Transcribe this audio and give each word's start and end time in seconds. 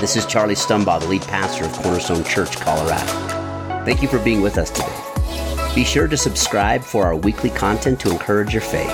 this 0.00 0.16
is 0.16 0.24
Charlie 0.24 0.54
Stumbaugh, 0.54 0.98
the 0.98 1.06
lead 1.08 1.20
pastor 1.22 1.66
of 1.66 1.72
Cornerstone 1.74 2.24
Church, 2.24 2.56
Colorado. 2.56 3.84
Thank 3.84 4.00
you 4.00 4.08
for 4.08 4.18
being 4.18 4.40
with 4.40 4.56
us 4.56 4.70
today. 4.70 5.74
Be 5.74 5.84
sure 5.84 6.08
to 6.08 6.16
subscribe 6.16 6.82
for 6.82 7.04
our 7.04 7.14
weekly 7.14 7.50
content 7.50 8.00
to 8.00 8.10
encourage 8.10 8.54
your 8.54 8.62
faith. 8.62 8.88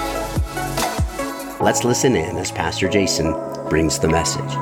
Let's 1.61 1.85
listen 1.85 2.17
in 2.17 2.37
as 2.37 2.51
Pastor 2.51 2.89
Jason 2.89 3.33
brings 3.69 4.01
the 4.01 4.09
message. 4.09 4.53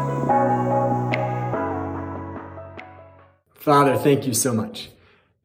Father, 3.54 3.96
thank 3.96 4.26
you 4.26 4.34
so 4.34 4.52
much 4.52 4.90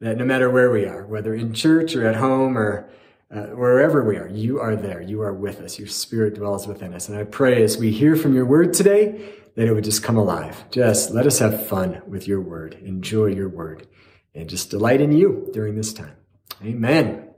that 0.00 0.18
no 0.18 0.26
matter 0.26 0.50
where 0.50 0.70
we 0.70 0.84
are, 0.84 1.06
whether 1.06 1.34
in 1.34 1.54
church 1.54 1.96
or 1.96 2.06
at 2.06 2.16
home 2.16 2.58
or 2.58 2.90
uh, 3.30 3.46
wherever 3.46 4.04
we 4.04 4.18
are, 4.18 4.28
you 4.28 4.60
are 4.60 4.76
there. 4.76 5.00
You 5.00 5.22
are 5.22 5.32
with 5.32 5.60
us. 5.60 5.78
Your 5.78 5.88
spirit 5.88 6.34
dwells 6.34 6.66
within 6.66 6.92
us. 6.92 7.08
And 7.08 7.16
I 7.16 7.24
pray 7.24 7.62
as 7.62 7.78
we 7.78 7.90
hear 7.90 8.16
from 8.16 8.34
your 8.34 8.44
word 8.44 8.74
today, 8.74 9.39
it 9.68 9.72
would 9.72 9.84
just 9.84 10.02
come 10.02 10.16
alive. 10.16 10.64
Just 10.70 11.10
let 11.10 11.26
us 11.26 11.38
have 11.38 11.66
fun 11.66 12.02
with 12.06 12.28
your 12.28 12.40
word, 12.40 12.78
enjoy 12.82 13.26
your 13.26 13.48
word, 13.48 13.86
and 14.34 14.48
just 14.48 14.70
delight 14.70 15.00
in 15.00 15.12
you 15.12 15.48
during 15.52 15.74
this 15.74 15.92
time. 15.92 16.16
Amen. 16.64 17.28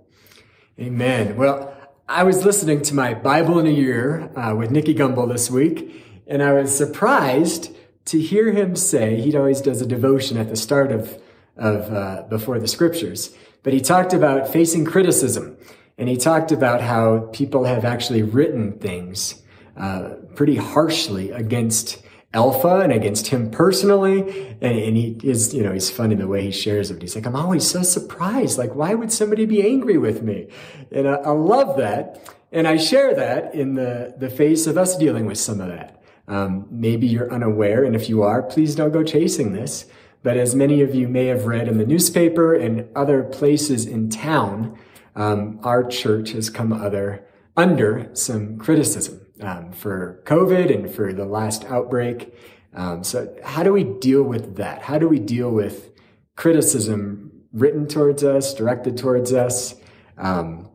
Amen. 0.78 1.36
Well, 1.36 1.74
I 2.08 2.24
was 2.24 2.44
listening 2.44 2.82
to 2.82 2.94
my 2.94 3.14
Bible 3.14 3.58
in 3.58 3.66
a 3.66 3.70
year 3.70 4.30
uh, 4.36 4.54
with 4.54 4.70
Nicky 4.70 4.94
Gumbel 4.94 5.30
this 5.30 5.50
week, 5.50 6.22
and 6.26 6.42
I 6.42 6.52
was 6.52 6.76
surprised 6.76 7.74
to 8.06 8.20
hear 8.20 8.52
him 8.52 8.74
say 8.76 9.20
he 9.20 9.36
always 9.36 9.60
does 9.60 9.80
a 9.80 9.86
devotion 9.86 10.36
at 10.36 10.48
the 10.48 10.56
start 10.56 10.92
of 10.92 11.20
of 11.56 11.92
uh, 11.92 12.22
before 12.28 12.58
the 12.58 12.66
scriptures, 12.66 13.34
but 13.62 13.72
he 13.72 13.80
talked 13.80 14.12
about 14.12 14.48
facing 14.48 14.84
criticism, 14.84 15.56
and 15.98 16.08
he 16.08 16.16
talked 16.16 16.50
about 16.50 16.80
how 16.80 17.28
people 17.32 17.64
have 17.64 17.84
actually 17.84 18.22
written 18.22 18.78
things 18.78 19.42
uh, 19.76 20.14
pretty 20.34 20.56
harshly 20.56 21.30
against 21.30 22.02
Alpha 22.34 22.80
and 22.80 22.92
against 22.92 23.26
him 23.26 23.50
personally. 23.50 24.56
And, 24.60 24.78
and, 24.78 24.96
he 24.96 25.18
is, 25.22 25.52
you 25.52 25.62
know, 25.62 25.72
he's 25.72 25.90
funny 25.90 26.14
the 26.14 26.26
way 26.26 26.44
he 26.44 26.50
shares 26.50 26.90
it. 26.90 27.02
He's 27.02 27.14
like, 27.14 27.26
I'm 27.26 27.36
always 27.36 27.68
so 27.68 27.82
surprised. 27.82 28.58
Like, 28.58 28.74
why 28.74 28.94
would 28.94 29.12
somebody 29.12 29.44
be 29.44 29.62
angry 29.62 29.98
with 29.98 30.22
me? 30.22 30.48
And 30.90 31.08
I, 31.08 31.14
I 31.14 31.30
love 31.30 31.76
that. 31.76 32.34
And 32.50 32.66
I 32.66 32.76
share 32.76 33.14
that 33.14 33.54
in 33.54 33.74
the, 33.74 34.14
the 34.16 34.30
face 34.30 34.66
of 34.66 34.78
us 34.78 34.96
dealing 34.96 35.26
with 35.26 35.38
some 35.38 35.60
of 35.60 35.68
that. 35.68 36.02
Um, 36.28 36.66
maybe 36.70 37.06
you're 37.06 37.32
unaware. 37.32 37.84
And 37.84 37.94
if 37.94 38.08
you 38.08 38.22
are, 38.22 38.42
please 38.42 38.74
don't 38.74 38.92
go 38.92 39.02
chasing 39.02 39.52
this. 39.52 39.86
But 40.22 40.36
as 40.36 40.54
many 40.54 40.82
of 40.82 40.94
you 40.94 41.08
may 41.08 41.26
have 41.26 41.46
read 41.46 41.68
in 41.68 41.78
the 41.78 41.86
newspaper 41.86 42.54
and 42.54 42.88
other 42.96 43.24
places 43.24 43.86
in 43.86 44.08
town, 44.08 44.78
um, 45.16 45.58
our 45.64 45.84
church 45.84 46.30
has 46.30 46.48
come 46.48 46.72
other 46.72 47.26
under 47.56 48.08
some 48.14 48.56
criticism 48.56 49.21
um, 49.44 49.72
for 49.72 50.22
COVID 50.24 50.74
and 50.74 50.92
for 50.92 51.12
the 51.12 51.24
last 51.24 51.64
outbreak. 51.64 52.34
Um, 52.74 53.04
so, 53.04 53.34
how 53.44 53.62
do 53.62 53.72
we 53.72 53.84
deal 53.84 54.22
with 54.22 54.56
that? 54.56 54.82
How 54.82 54.98
do 54.98 55.08
we 55.08 55.18
deal 55.18 55.50
with 55.50 55.90
criticism 56.36 57.30
written 57.52 57.86
towards 57.86 58.24
us, 58.24 58.54
directed 58.54 58.96
towards 58.96 59.32
us? 59.32 59.74
Um, 60.16 60.70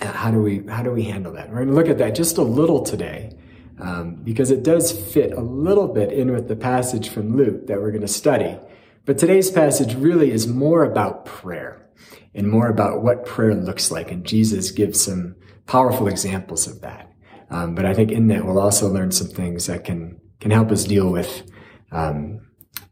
how 0.00 0.30
do 0.30 0.40
we 0.40 0.66
how 0.66 0.82
do 0.82 0.90
we 0.90 1.04
handle 1.04 1.32
that? 1.32 1.48
We're 1.48 1.56
going 1.56 1.68
to 1.68 1.74
look 1.74 1.88
at 1.88 1.98
that 1.98 2.14
just 2.14 2.38
a 2.38 2.42
little 2.42 2.82
today. 2.82 3.36
Um, 3.76 4.14
because 4.22 4.52
it 4.52 4.62
does 4.62 4.92
fit 4.92 5.32
a 5.32 5.40
little 5.40 5.88
bit 5.88 6.12
in 6.12 6.30
with 6.30 6.46
the 6.46 6.54
passage 6.54 7.08
from 7.08 7.36
Luke 7.36 7.66
that 7.66 7.80
we're 7.80 7.90
going 7.90 8.02
to 8.02 8.08
study. 8.08 8.56
But 9.04 9.18
today's 9.18 9.50
passage 9.50 9.96
really 9.96 10.30
is 10.30 10.46
more 10.46 10.84
about 10.84 11.26
prayer 11.26 11.84
and 12.34 12.48
more 12.48 12.68
about 12.68 13.02
what 13.02 13.26
prayer 13.26 13.54
looks 13.54 13.90
like. 13.90 14.10
And 14.10 14.24
Jesus 14.24 14.70
gives 14.70 15.00
some 15.00 15.34
powerful 15.66 16.08
examples 16.08 16.66
of 16.66 16.80
that. 16.82 17.12
Um, 17.50 17.74
but 17.74 17.84
I 17.84 17.94
think 17.94 18.10
in 18.10 18.28
that 18.28 18.44
we'll 18.44 18.58
also 18.58 18.88
learn 18.88 19.12
some 19.12 19.28
things 19.28 19.66
that 19.66 19.84
can 19.84 20.20
can 20.40 20.50
help 20.50 20.70
us 20.70 20.84
deal 20.84 21.10
with 21.10 21.50
um, 21.90 22.40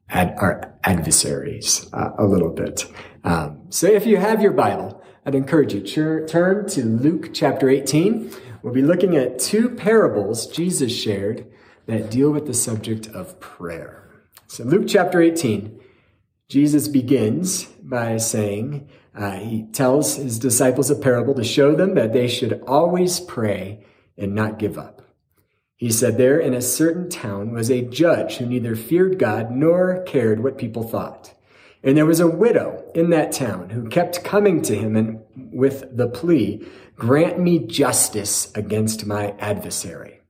ad, 0.09 0.35
our 0.39 0.75
adversaries 0.85 1.89
uh, 1.93 2.11
a 2.19 2.25
little 2.25 2.51
bit. 2.51 2.87
Um, 3.25 3.67
so 3.71 3.87
if 3.87 4.07
you 4.07 4.17
have 4.17 4.41
your 4.41 4.53
Bible, 4.53 5.03
I'd 5.27 5.35
encourage 5.35 5.75
you 5.75 5.81
to 5.81 6.27
turn 6.27 6.69
to 6.71 6.85
Luke 6.85 7.31
chapter 7.33 7.69
18. 7.69 8.33
We'll 8.63 8.73
be 8.73 8.83
looking 8.83 9.17
at 9.17 9.39
two 9.39 9.71
parables 9.71 10.47
Jesus 10.47 10.93
shared 10.97 11.47
that 11.87 12.11
deal 12.11 12.31
with 12.31 12.47
the 12.47 12.55
subject 12.55 13.09
of 13.09 13.41
prayer. 13.41 14.11
So 14.47 14.65
Luke 14.65 14.87
chapter 14.87 15.21
18, 15.21 15.81
Jesus 16.49 16.89
begins 16.89 17.65
by 17.83 18.17
saying, 18.19 18.89
uh, 19.15 19.33
he 19.33 19.65
tells 19.73 20.17
his 20.17 20.39
disciples 20.39 20.91
a 20.91 20.97
parable 20.97 21.35
to 21.35 21.45
show 21.45 21.75
them 21.75 21.95
that 21.95 22.13
they 22.13 22.29
should 22.29 22.63
always 22.67 23.21
pray 23.21 23.85
and 24.17 24.35
not 24.35 24.59
give 24.59 24.79
up. 24.79 25.03
He 25.83 25.91
said, 25.91 26.17
There 26.17 26.39
in 26.39 26.55
a 26.55 26.63
certain 26.63 27.09
town 27.09 27.53
was 27.53 27.69
a 27.69 27.83
judge 27.83 28.37
who 28.37 28.47
neither 28.47 28.77
feared 28.77 29.19
God 29.19 29.51
nor 29.51 30.05
cared 30.05 30.41
what 30.41 30.57
people 30.57 30.85
thought. 30.85 31.35
And 31.83 31.97
there 31.97 32.07
was 32.07 32.21
a 32.21 32.29
widow 32.29 32.85
in 32.95 33.11
that 33.11 33.33
town 33.33 33.71
who 33.71 33.89
kept 33.89 34.23
coming 34.23 34.63
to 34.63 34.77
him 34.77 34.95
and 34.95 35.21
with 35.53 35.97
the 35.97 36.07
plea, 36.07 36.65
Grant 36.95 37.41
me 37.41 37.59
justice 37.59 38.53
against 38.55 39.07
my 39.07 39.35
adversary. 39.41 40.21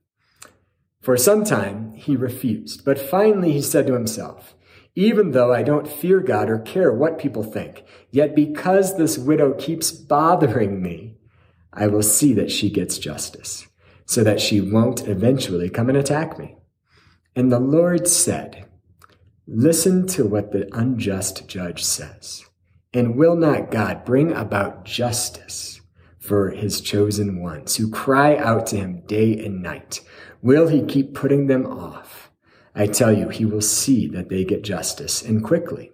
For 1.01 1.17
some 1.17 1.43
time 1.43 1.93
he 1.93 2.15
refused, 2.15 2.83
but 2.83 2.97
finally 2.97 3.51
he 3.51 3.61
said 3.61 3.85
to 3.85 3.93
himself, 3.93 4.55
even 4.95 5.31
though 5.31 5.53
I 5.53 5.61
don't 5.61 5.87
fear 5.87 6.19
God 6.19 6.49
or 6.49 6.57
care 6.57 6.91
what 6.91 7.19
people 7.19 7.43
think, 7.43 7.83
yet 8.09 8.35
because 8.35 8.97
this 8.97 9.19
widow 9.19 9.53
keeps 9.53 9.91
bothering 9.91 10.81
me, 10.81 11.17
I 11.71 11.85
will 11.85 12.01
see 12.01 12.33
that 12.33 12.51
she 12.51 12.71
gets 12.71 12.97
justice 12.97 13.67
so 14.13 14.23
that 14.23 14.39
she 14.39 14.61
won't 14.61 15.07
eventually 15.07 15.69
come 15.69 15.89
and 15.89 15.97
attack 15.97 16.37
me. 16.37 16.55
And 17.35 17.51
the 17.51 17.59
Lord 17.59 18.07
said, 18.07 18.65
Listen 19.47 20.07
to 20.07 20.25
what 20.25 20.51
the 20.51 20.69
unjust 20.71 21.47
judge 21.47 21.83
says. 21.83 22.45
And 22.93 23.15
will 23.15 23.35
not 23.35 23.71
God 23.71 24.05
bring 24.05 24.31
about 24.31 24.85
justice 24.85 25.81
for 26.19 26.51
his 26.51 26.79
chosen 26.79 27.41
ones 27.41 27.75
who 27.75 27.89
cry 27.89 28.37
out 28.37 28.67
to 28.67 28.77
him 28.77 29.01
day 29.07 29.37
and 29.43 29.61
night? 29.61 29.99
Will 30.41 30.67
he 30.67 30.83
keep 30.83 31.13
putting 31.13 31.47
them 31.47 31.65
off? 31.65 32.31
I 32.75 32.87
tell 32.87 33.11
you, 33.11 33.29
he 33.29 33.45
will 33.45 33.61
see 33.61 34.07
that 34.09 34.29
they 34.29 34.45
get 34.45 34.63
justice 34.63 35.21
and 35.21 35.43
quickly. 35.43 35.91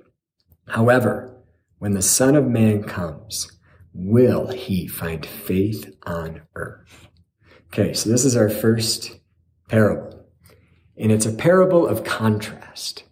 However, 0.67 1.35
when 1.79 1.93
the 1.93 2.01
Son 2.01 2.35
of 2.35 2.45
Man 2.45 2.83
comes, 2.83 3.51
will 3.93 4.47
he 4.47 4.87
find 4.87 5.25
faith 5.25 5.95
on 6.05 6.41
earth? 6.55 7.08
Okay, 7.71 7.93
so 7.93 8.09
this 8.09 8.25
is 8.25 8.35
our 8.35 8.49
first 8.49 9.19
parable. 9.67 10.25
And 10.97 11.11
it's 11.11 11.25
a 11.25 11.31
parable 11.31 11.87
of 11.87 12.03
contrast, 12.03 13.03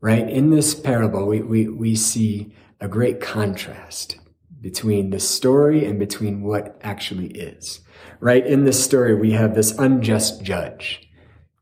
right? 0.00 0.28
In 0.28 0.50
this 0.50 0.74
parable, 0.74 1.26
we, 1.26 1.42
we, 1.42 1.68
we 1.68 1.94
see 1.94 2.54
a 2.80 2.88
great 2.88 3.20
contrast 3.20 4.18
between 4.60 5.10
the 5.10 5.20
story 5.20 5.84
and 5.84 5.98
between 5.98 6.42
what 6.42 6.78
actually 6.82 7.28
is, 7.28 7.80
right? 8.20 8.46
In 8.46 8.64
this 8.64 8.82
story, 8.82 9.14
we 9.14 9.32
have 9.32 9.54
this 9.54 9.76
unjust 9.78 10.42
judge, 10.42 11.08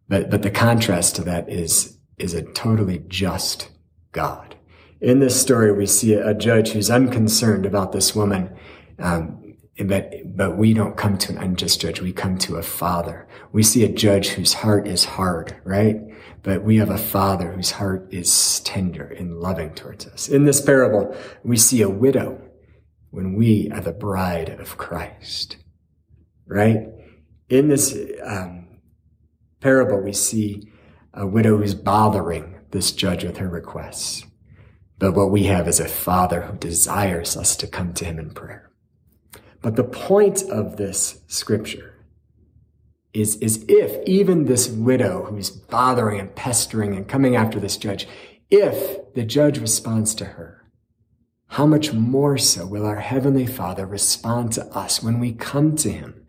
but, 0.09 0.31
but 0.31 0.43
the 0.43 0.51
contrast 0.51 1.17
to 1.17 1.23
that 1.23 1.49
is, 1.51 1.99
is 2.19 2.35
a 2.35 2.43
totally 2.43 3.03
just 3.09 3.71
God. 4.13 4.57
In 5.01 5.21
this 5.21 5.39
story, 5.39 5.73
we 5.73 5.87
see 5.87 6.15
a 6.15 6.35
judge 6.35 6.71
who's 6.71 6.91
unconcerned 6.91 7.67
about 7.67 7.93
this 7.93 8.15
woman 8.15 8.55
um, 8.99 9.46
but, 9.85 10.15
but 10.25 10.57
we 10.57 10.73
don't 10.73 10.97
come 10.97 11.19
to 11.19 11.33
an 11.33 11.39
unjust 11.39 11.81
judge. 11.81 12.01
We 12.01 12.13
come 12.13 12.39
to 12.39 12.57
a 12.57 12.63
father. 12.63 13.29
We 13.53 13.63
see 13.63 13.85
a 13.85 13.93
judge 13.93 14.29
whose 14.29 14.55
heart 14.55 14.87
is 14.87 15.05
hard, 15.05 15.57
right? 15.65 15.97
But 16.43 16.63
we 16.63 16.77
have 16.77 16.89
a 16.89 16.97
father 16.97 17.53
whose 17.53 17.73
heart 17.73 18.09
is 18.11 18.61
tender 18.61 19.05
and 19.05 19.39
loving 19.39 19.75
towards 19.75 20.07
us. 20.07 20.29
In 20.29 20.47
this 20.47 20.63
parable, 20.63 21.15
we 21.45 21.59
see 21.59 21.83
a 21.83 21.91
widow 21.91 22.41
when 23.11 23.35
we 23.35 23.71
are 23.71 23.81
the 23.81 23.93
bride 23.93 24.49
of 24.49 24.79
Christ, 24.79 25.57
right? 26.47 26.89
In 27.51 27.69
this 27.69 27.97
um, 28.25 28.81
parable, 29.61 30.01
we 30.01 30.13
see 30.13 30.71
a 31.13 31.27
widow 31.27 31.59
who's 31.59 31.75
bothering 31.75 32.61
this 32.71 32.93
judge 32.93 33.25
with 33.25 33.39
her 33.39 33.49
requests. 33.49 34.25
But 34.99 35.13
what 35.13 35.31
we 35.31 35.45
have 35.45 35.69
is 35.69 35.81
a 35.81 35.89
father 35.89 36.43
who 36.43 36.57
desires 36.57 37.37
us 37.37 37.57
to 37.57 37.67
come 37.67 37.93
to 37.95 38.05
him 38.05 38.19
in 38.19 38.31
prayer. 38.31 38.66
But 39.67 39.75
the 39.75 39.83
point 39.83 40.45
of 40.45 40.77
this 40.77 41.23
scripture 41.27 41.93
is, 43.13 43.35
is 43.39 43.65
if 43.67 44.01
even 44.07 44.45
this 44.45 44.69
widow 44.69 45.25
who's 45.25 45.51
bothering 45.51 46.21
and 46.21 46.33
pestering 46.37 46.95
and 46.95 47.09
coming 47.09 47.35
after 47.35 47.59
this 47.59 47.77
judge, 47.77 48.07
if 48.49 49.13
the 49.15 49.25
judge 49.25 49.59
responds 49.59 50.15
to 50.15 50.25
her, 50.25 50.71
how 51.49 51.67
much 51.67 51.93
more 51.93 52.39
so 52.39 52.65
will 52.65 52.87
our 52.87 53.01
Heavenly 53.01 53.45
Father 53.45 53.87
respond 53.87 54.53
to 54.53 54.65
us 54.67 55.03
when 55.03 55.19
we 55.19 55.33
come 55.33 55.75
to 55.79 55.91
Him 55.91 56.25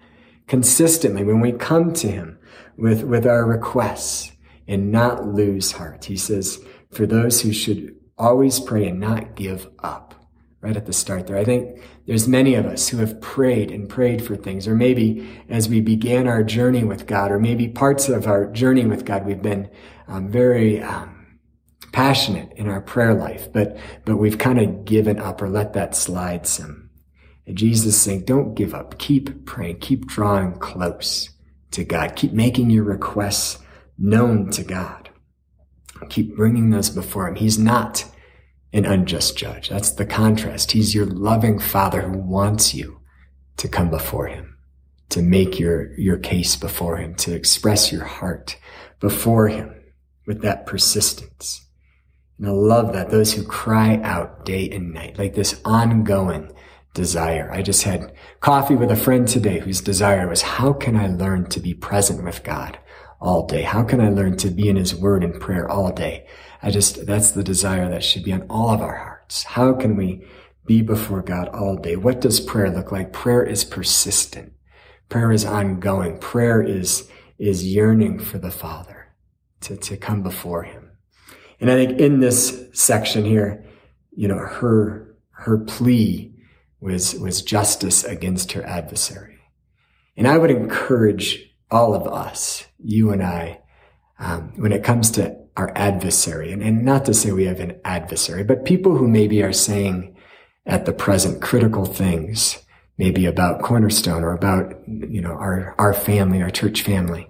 consistently, 0.47 1.23
when 1.23 1.39
we 1.39 1.51
come 1.51 1.93
to 1.93 2.07
Him 2.07 2.39
with, 2.75 3.03
with 3.03 3.27
our 3.27 3.45
requests 3.45 4.31
and 4.67 4.91
not 4.91 5.27
lose 5.27 5.73
heart? 5.73 6.05
He 6.05 6.17
says, 6.17 6.59
for 6.89 7.05
those 7.05 7.41
who 7.41 7.53
should 7.53 7.97
always 8.17 8.59
pray 8.59 8.87
and 8.87 8.99
not 8.99 9.35
give 9.35 9.69
up 9.77 10.16
right 10.61 10.75
at 10.75 10.85
the 10.85 10.93
start 10.93 11.27
there. 11.27 11.37
I 11.37 11.43
think 11.43 11.79
there's 12.07 12.27
many 12.27 12.55
of 12.55 12.65
us 12.65 12.89
who 12.89 12.97
have 12.97 13.21
prayed 13.21 13.71
and 13.71 13.87
prayed 13.87 14.23
for 14.23 14.35
things, 14.35 14.67
or 14.67 14.75
maybe 14.75 15.27
as 15.49 15.69
we 15.69 15.81
began 15.81 16.27
our 16.27 16.43
journey 16.43 16.83
with 16.83 17.05
God, 17.05 17.31
or 17.31 17.39
maybe 17.39 17.67
parts 17.67 18.09
of 18.09 18.27
our 18.27 18.47
journey 18.47 18.85
with 18.85 19.05
God, 19.05 19.25
we've 19.25 19.41
been 19.41 19.69
um, 20.07 20.29
very 20.31 20.81
um, 20.81 21.37
passionate 21.91 22.51
in 22.55 22.67
our 22.67 22.81
prayer 22.81 23.13
life, 23.13 23.51
but, 23.53 23.77
but 24.05 24.17
we've 24.17 24.37
kind 24.37 24.59
of 24.59 24.85
given 24.85 25.19
up 25.19 25.41
or 25.41 25.49
let 25.49 25.73
that 25.73 25.95
slide 25.95 26.47
some. 26.47 26.89
And 27.45 27.57
Jesus 27.57 27.99
saying, 28.01 28.25
don't 28.25 28.55
give 28.55 28.73
up. 28.73 28.97
Keep 28.97 29.45
praying. 29.45 29.79
Keep 29.79 30.07
drawing 30.07 30.53
close 30.59 31.29
to 31.71 31.85
God. 31.85 32.15
Keep 32.15 32.33
making 32.33 32.69
your 32.69 32.83
requests 32.83 33.59
known 33.97 34.49
to 34.51 34.63
God. 34.63 35.09
Keep 36.09 36.35
bringing 36.35 36.69
those 36.69 36.89
before 36.89 37.27
Him. 37.27 37.35
He's 37.35 37.57
not 37.57 38.05
an 38.77 38.85
unjust 38.85 39.37
judge. 39.37 39.69
That's 39.69 39.91
the 39.91 40.05
contrast. 40.05 40.71
He's 40.71 40.93
your 40.93 41.05
loving 41.05 41.59
Father 41.59 42.01
who 42.01 42.19
wants 42.19 42.73
you 42.73 43.01
to 43.57 43.67
come 43.67 43.89
before 43.89 44.27
Him, 44.27 44.57
to 45.09 45.21
make 45.21 45.59
your, 45.59 45.97
your 45.99 46.17
case 46.17 46.55
before 46.55 46.97
Him, 46.97 47.15
to 47.15 47.33
express 47.33 47.91
your 47.91 48.05
heart 48.05 48.57
before 48.99 49.47
Him 49.47 49.73
with 50.27 50.41
that 50.43 50.67
persistence. 50.67 51.65
And 52.37 52.47
I 52.47 52.51
love 52.51 52.93
that 52.93 53.09
those 53.09 53.33
who 53.33 53.43
cry 53.43 53.99
out 54.03 54.45
day 54.45 54.69
and 54.69 54.93
night, 54.93 55.17
like 55.17 55.33
this 55.33 55.59
ongoing 55.65 56.53
desire. 56.93 57.49
I 57.51 57.63
just 57.63 57.83
had 57.83 58.13
coffee 58.41 58.75
with 58.75 58.91
a 58.91 58.95
friend 58.95 59.27
today 59.27 59.59
whose 59.59 59.81
desire 59.81 60.27
was, 60.27 60.41
how 60.43 60.73
can 60.73 60.95
I 60.95 61.07
learn 61.07 61.47
to 61.49 61.59
be 61.59 61.73
present 61.73 62.23
with 62.23 62.43
God 62.43 62.77
all 63.19 63.47
day? 63.47 63.63
How 63.63 63.83
can 63.83 64.01
I 64.01 64.09
learn 64.09 64.37
to 64.37 64.49
be 64.49 64.69
in 64.69 64.75
his 64.75 64.93
word 64.93 65.23
and 65.23 65.39
prayer 65.39 65.67
all 65.67 65.91
day? 65.91 66.27
I 66.61 66.71
just, 66.71 67.05
that's 67.05 67.31
the 67.31 67.43
desire 67.43 67.89
that 67.89 68.03
should 68.03 68.23
be 68.23 68.33
on 68.33 68.45
all 68.49 68.69
of 68.69 68.81
our 68.81 68.97
hearts. 68.97 69.43
How 69.43 69.73
can 69.73 69.95
we 69.95 70.25
be 70.65 70.81
before 70.81 71.21
God 71.21 71.49
all 71.49 71.75
day? 71.75 71.95
What 71.95 72.21
does 72.21 72.39
prayer 72.39 72.69
look 72.69 72.91
like? 72.91 73.13
Prayer 73.13 73.43
is 73.43 73.63
persistent. 73.63 74.53
Prayer 75.09 75.31
is 75.31 75.45
ongoing. 75.45 76.17
Prayer 76.19 76.61
is, 76.61 77.09
is 77.37 77.65
yearning 77.65 78.19
for 78.19 78.37
the 78.37 78.51
Father 78.51 79.13
to, 79.61 79.77
to 79.77 79.97
come 79.97 80.23
before 80.23 80.63
him. 80.63 80.91
And 81.59 81.71
I 81.71 81.75
think 81.75 81.99
in 81.99 82.19
this 82.19 82.67
section 82.73 83.25
here, 83.25 83.63
you 84.15 84.27
know, 84.27 84.37
her, 84.37 85.15
her 85.31 85.57
plea 85.57 86.33
was, 86.79 87.15
was 87.15 87.41
justice 87.41 88.03
against 88.03 88.51
her 88.51 88.63
adversary. 88.65 89.39
And 90.15 90.27
I 90.27 90.37
would 90.37 90.51
encourage 90.51 91.55
all 91.69 91.93
of 91.93 92.07
us, 92.07 92.65
you 92.79 93.11
and 93.11 93.23
I, 93.23 93.61
um, 94.19 94.53
when 94.55 94.71
it 94.71 94.83
comes 94.83 95.11
to 95.11 95.37
our 95.57 95.71
adversary, 95.75 96.51
and, 96.51 96.61
and 96.61 96.85
not 96.85 97.03
to 97.05 97.13
say 97.13 97.31
we 97.31 97.45
have 97.45 97.59
an 97.59 97.79
adversary, 97.83 98.43
but 98.43 98.63
people 98.63 98.95
who 98.95 99.07
maybe 99.07 99.41
are 99.41 99.51
saying 99.51 100.15
at 100.67 100.85
the 100.85 100.93
present 100.93 101.41
critical 101.41 101.83
things, 101.83 102.59
maybe 102.99 103.25
about 103.25 103.63
Cornerstone 103.63 104.23
or 104.23 104.33
about, 104.33 104.75
you 104.87 105.19
know, 105.19 105.31
our, 105.31 105.73
our 105.79 105.93
family, 105.93 106.43
our 106.43 106.51
church 106.51 106.83
family. 106.83 107.27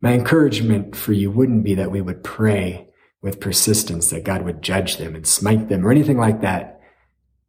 My 0.00 0.12
encouragement 0.12 0.94
for 0.94 1.12
you 1.12 1.32
wouldn't 1.32 1.64
be 1.64 1.74
that 1.74 1.90
we 1.90 2.00
would 2.00 2.22
pray 2.22 2.88
with 3.20 3.40
persistence 3.40 4.10
that 4.10 4.22
God 4.22 4.42
would 4.42 4.62
judge 4.62 4.98
them 4.98 5.16
and 5.16 5.26
smite 5.26 5.68
them 5.68 5.84
or 5.84 5.90
anything 5.90 6.18
like 6.18 6.42
that. 6.42 6.80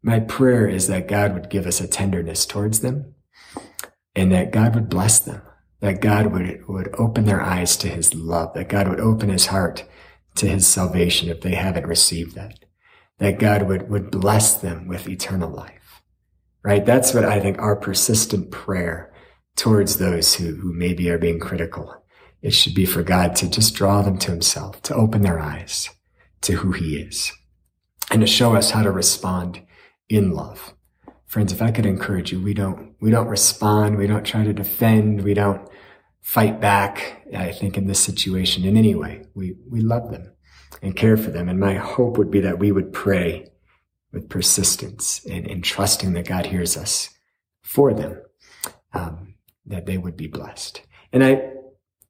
My 0.02 0.22
prayer 0.22 0.68
is 0.68 0.88
that 0.88 1.08
God 1.08 1.34
would 1.34 1.50
give 1.50 1.68
us 1.68 1.82
a 1.82 1.88
tenderness 1.88 2.46
towards 2.46 2.80
them 2.80 3.14
and 4.16 4.32
that 4.32 4.52
God 4.52 4.74
would 4.74 4.90
bless 4.90 5.20
them, 5.20 5.42
that 5.82 6.02
God 6.02 6.28
would, 6.28 6.68
would 6.68 6.96
open 6.98 7.26
their 7.26 7.42
eyes 7.42 7.76
to 7.78 7.90
his 7.90 8.16
love, 8.16 8.54
that 8.54 8.70
God 8.70 8.88
would 8.88 9.00
open 9.00 9.30
his 9.30 9.48
heart 9.48 9.84
to 10.36 10.48
his 10.48 10.68
salvation 10.68 11.30
if 11.30 11.42
they 11.42 11.56
haven't 11.56 11.88
received 11.88 12.36
that, 12.36 12.66
that 13.20 13.40
God 13.40 13.64
would, 13.64 13.90
would 13.90 14.12
bless 14.12 14.56
them 14.56 14.88
with 14.88 15.08
eternal 15.08 15.50
life, 15.50 16.02
right? 16.64 16.86
That's 16.86 17.14
what 17.14 17.26
I 17.26 17.40
think 17.40 17.60
our 17.60 17.76
persistent 17.76 18.52
prayer 18.52 19.14
towards 19.56 19.98
those 19.98 20.36
who, 20.36 20.56
who 20.56 20.74
maybe 20.74 21.10
are 21.10 21.18
being 21.18 21.40
critical 21.40 22.06
it 22.46 22.54
should 22.54 22.76
be 22.76 22.86
for 22.86 23.02
God 23.02 23.36
to 23.38 23.50
just 23.50 23.74
draw 23.74 24.04
them 24.04 24.20
to 24.20 24.30
himself, 24.30 24.80
to 24.84 24.94
open 24.94 25.24
their 25.24 25.40
eyes 25.40 25.90
to 26.42 26.58
who 26.58 26.74
he 26.74 26.98
is 26.98 27.34
and 28.12 28.22
to 28.22 28.28
show 28.28 28.56
us 28.56 28.70
how 28.70 28.84
to 28.84 28.92
respond 28.92 29.64
in 30.10 30.30
love. 30.30 30.76
Friends, 31.26 31.52
if 31.52 31.60
I 31.60 31.72
could 31.72 31.88
encourage 31.88 32.32
you, 32.32 32.40
we 32.40 32.54
don't, 32.54 32.94
we 33.02 33.10
don't 33.10 33.30
respond. 33.30 33.98
We 33.98 34.06
don't 34.06 34.24
try 34.24 34.44
to 34.44 34.54
defend. 34.54 35.24
We 35.24 35.34
don't 35.34 35.68
fight 36.26 36.60
back. 36.60 37.22
I 37.38 37.52
think 37.52 37.78
in 37.78 37.86
this 37.86 38.04
situation 38.04 38.66
in 38.66 38.76
any 38.76 38.96
way, 38.96 39.26
we, 39.36 39.54
we 39.70 39.80
love 39.80 40.10
them 40.10 40.34
and 40.82 40.96
care 40.96 41.18
for 41.18 41.30
them. 41.30 41.48
And 41.48 41.60
my 41.60 41.76
hope 41.76 42.18
would 42.18 42.32
be 42.32 42.40
that 42.40 42.58
we 42.58 42.72
would 42.72 42.92
pray 42.92 43.46
with 44.12 44.28
persistence 44.28 45.24
and, 45.30 45.46
and 45.46 45.64
trusting 45.64 46.14
that 46.14 46.28
God 46.28 46.48
hears 46.48 46.76
us 46.76 47.12
for 47.62 47.94
them, 47.94 48.20
um, 48.94 49.36
that 49.68 49.86
they 49.86 50.00
would 50.00 50.18
be 50.18 50.26
blessed. 50.26 50.82
And 51.14 51.24
I, 51.24 51.52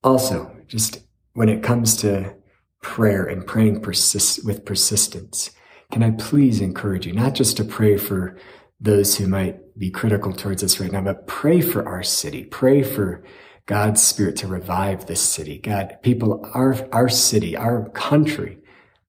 also, 0.02 0.56
just 0.66 1.04
when 1.34 1.50
it 1.50 1.62
comes 1.62 1.98
to 1.98 2.36
prayer 2.82 3.26
and 3.26 3.46
praying 3.46 3.82
persist- 3.82 4.46
with 4.46 4.64
persistence, 4.64 5.52
can 5.92 6.04
I 6.04 6.12
please 6.12 6.62
encourage 6.62 7.06
you 7.06 7.12
not 7.12 7.36
just 7.36 7.58
to 7.58 7.66
pray 7.66 7.98
for 7.98 8.38
those 8.80 9.18
who 9.18 9.28
might 9.28 9.78
be 9.78 9.92
critical 9.92 10.32
towards 10.32 10.64
us 10.64 10.80
right 10.80 10.92
now, 10.92 11.02
but 11.02 11.28
pray 11.28 11.60
for 11.60 11.86
our 11.86 12.02
city. 12.02 12.46
Pray 12.46 12.82
for 12.82 13.26
God's 13.66 14.02
spirit 14.02 14.36
to 14.38 14.48
revive 14.48 15.06
this 15.06 15.22
city. 15.22 15.58
God, 15.58 15.98
people, 16.02 16.48
our, 16.54 16.88
our 16.92 17.10
city, 17.10 17.58
our 17.58 17.90
country, 17.90 18.60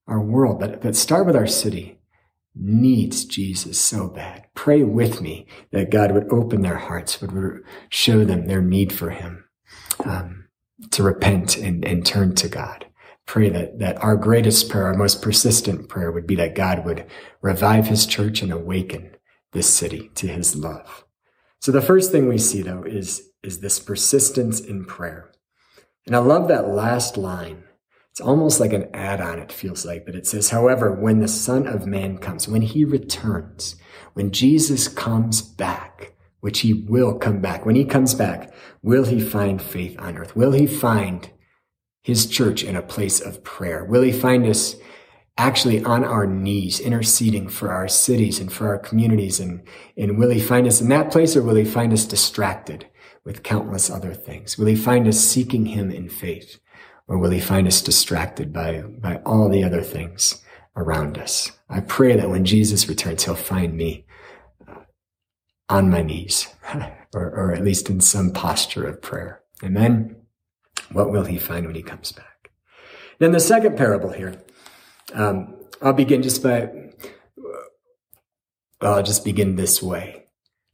our 0.06 0.20
world, 0.20 0.61
but, 0.61 0.81
but 0.81 0.97
start 0.97 1.26
with 1.26 1.37
our 1.37 1.47
city 1.47 1.99
needs 2.55 3.26
Jesus 3.26 3.79
so 3.79 4.08
bad. 4.08 4.47
Pray 4.55 4.82
with 4.82 5.20
me 5.20 5.47
that 5.73 5.91
God 5.91 6.12
would 6.12 6.32
open 6.32 6.62
their 6.62 6.79
hearts, 6.79 7.20
would 7.20 7.62
show 7.91 8.25
them 8.25 8.47
their 8.47 8.62
need 8.62 8.93
for 8.93 9.11
him. 9.11 9.44
Um, 10.05 10.47
to 10.91 11.02
repent 11.02 11.56
and, 11.56 11.85
and 11.85 12.05
turn 12.05 12.35
to 12.37 12.49
God. 12.49 12.87
Pray 13.25 13.49
that, 13.49 13.79
that 13.79 14.02
our 14.02 14.17
greatest 14.17 14.69
prayer, 14.69 14.87
our 14.87 14.94
most 14.94 15.23
persistent 15.23 15.88
prayer 15.88 16.12
would 16.12 16.26
be 16.26 16.37
that 16.37 16.55
God 16.55 16.85
would 16.85 17.06
revive 17.41 17.88
his 17.88 18.06
church 18.06 18.43
and 18.43 18.52
awaken 18.52 19.17
this 19.52 19.73
city 19.73 20.11
to 20.14 20.29
his 20.29 20.55
love. 20.55 21.05
So 21.61 21.73
the 21.73 21.82
first 21.82 22.12
thing 22.12 22.29
we 22.29 22.38
see 22.38 22.62
though 22.62 22.85
is, 22.85 23.23
is 23.47 23.61
this 23.61 23.79
persistence 23.79 24.61
in 24.61 24.85
prayer. 24.85 25.33
And 26.07 26.15
I 26.15 26.19
love 26.19 26.49
that 26.49 26.69
last 26.69 27.17
line. 27.17 27.65
It's 28.11 28.21
almost 28.21 28.61
like 28.61 28.73
an 28.73 28.89
add-on, 28.95 29.39
it 29.39 29.53
feels 29.53 29.85
like, 29.85 30.07
but 30.07 30.15
it 30.15 30.27
says, 30.27 30.51
however, 30.51 30.93
when 30.93 31.19
the 31.19 31.29
son 31.29 31.67
of 31.67 31.87
man 31.87 32.19
comes, 32.19 32.49
when 32.49 32.63
he 32.63 32.85
returns, 32.85 33.77
when 34.15 34.31
Jesus 34.31 34.89
comes 34.89 35.43
back, 35.43 36.15
which 36.47 36.61
he 36.61 36.73
will 36.73 37.15
come 37.19 37.41
back. 37.41 37.67
When 37.67 37.75
he 37.75 37.85
comes 37.85 38.15
back, 38.15 38.53
will 38.81 39.05
he 39.05 39.21
find 39.21 39.61
faith 39.61 39.97
on 39.99 40.17
earth? 40.17 40.37
Will 40.37 40.53
he 40.53 40.67
find 40.67 41.29
his 42.03 42.26
church 42.26 42.62
in 42.62 42.76
a 42.76 42.83
place 42.83 43.21
of 43.21 43.43
prayer? 43.43 43.85
Will 43.85 44.03
he 44.03 44.12
find 44.12 44.47
us 44.47 44.76
actually 45.37 45.83
on 45.85 46.05
our 46.05 46.25
knees, 46.25 46.79
interceding 46.79 47.49
for 47.49 47.73
our 47.73 47.88
cities 47.88 48.38
and 48.38 48.53
for 48.53 48.69
our 48.69 48.79
communities? 48.79 49.41
And, 49.41 49.67
and 49.97 50.19
will 50.19 50.31
he 50.31 50.41
find 50.41 50.69
us 50.69 50.81
in 50.81 50.88
that 50.91 51.11
place 51.11 51.35
or 51.35 51.43
will 51.43 51.57
he 51.57 51.65
find 51.65 51.93
us 51.93 52.05
distracted 52.05 52.87
with 53.26 53.42
countless 53.42 53.90
other 53.90 54.14
things? 54.14 54.56
Will 54.56 54.66
he 54.66 54.76
find 54.76 55.06
us 55.06 55.18
seeking 55.18 55.66
him 55.66 55.90
in 55.90 56.09
faith? 56.09 56.61
Or 57.09 57.18
will 57.18 57.30
he 57.30 57.40
find 57.40 57.66
us 57.66 57.83
distracted 57.83 58.52
by, 58.52 58.80
by 58.80 59.16
all 59.26 59.49
the 59.49 59.64
other 59.64 59.83
things 59.83 60.42
around 60.76 61.18
us? 61.18 61.52
I 61.68 61.80
pray 61.80 62.16
that 62.16 62.30
when 62.30 62.45
Jesus 62.45 62.88
returns, 62.88 63.25
he'll 63.25 63.35
find 63.35 63.76
me 63.76 64.06
on 65.68 65.90
my 65.90 66.02
knees, 66.02 66.49
or, 67.14 67.30
or 67.30 67.52
at 67.52 67.64
least 67.64 67.90
in 67.90 68.00
some 68.00 68.30
posture 68.30 68.87
of 68.87 69.02
prayer. 69.02 69.42
Amen. 69.64 70.16
what 70.92 71.11
will 71.11 71.25
he 71.25 71.38
find 71.38 71.66
when 71.66 71.75
he 71.75 71.83
comes 71.83 72.12
back? 72.12 72.50
Then 73.18 73.33
the 73.33 73.40
second 73.40 73.76
parable 73.76 74.12
here, 74.12 74.40
um, 75.14 75.54
I'll 75.80 75.95
begin 75.95 76.23
just 76.23 76.42
by, 76.42 76.71
well, 78.80 78.95
I'll 78.95 79.02
just 79.02 79.25
begin 79.25 79.56
this 79.56 79.83
way. 79.83 80.26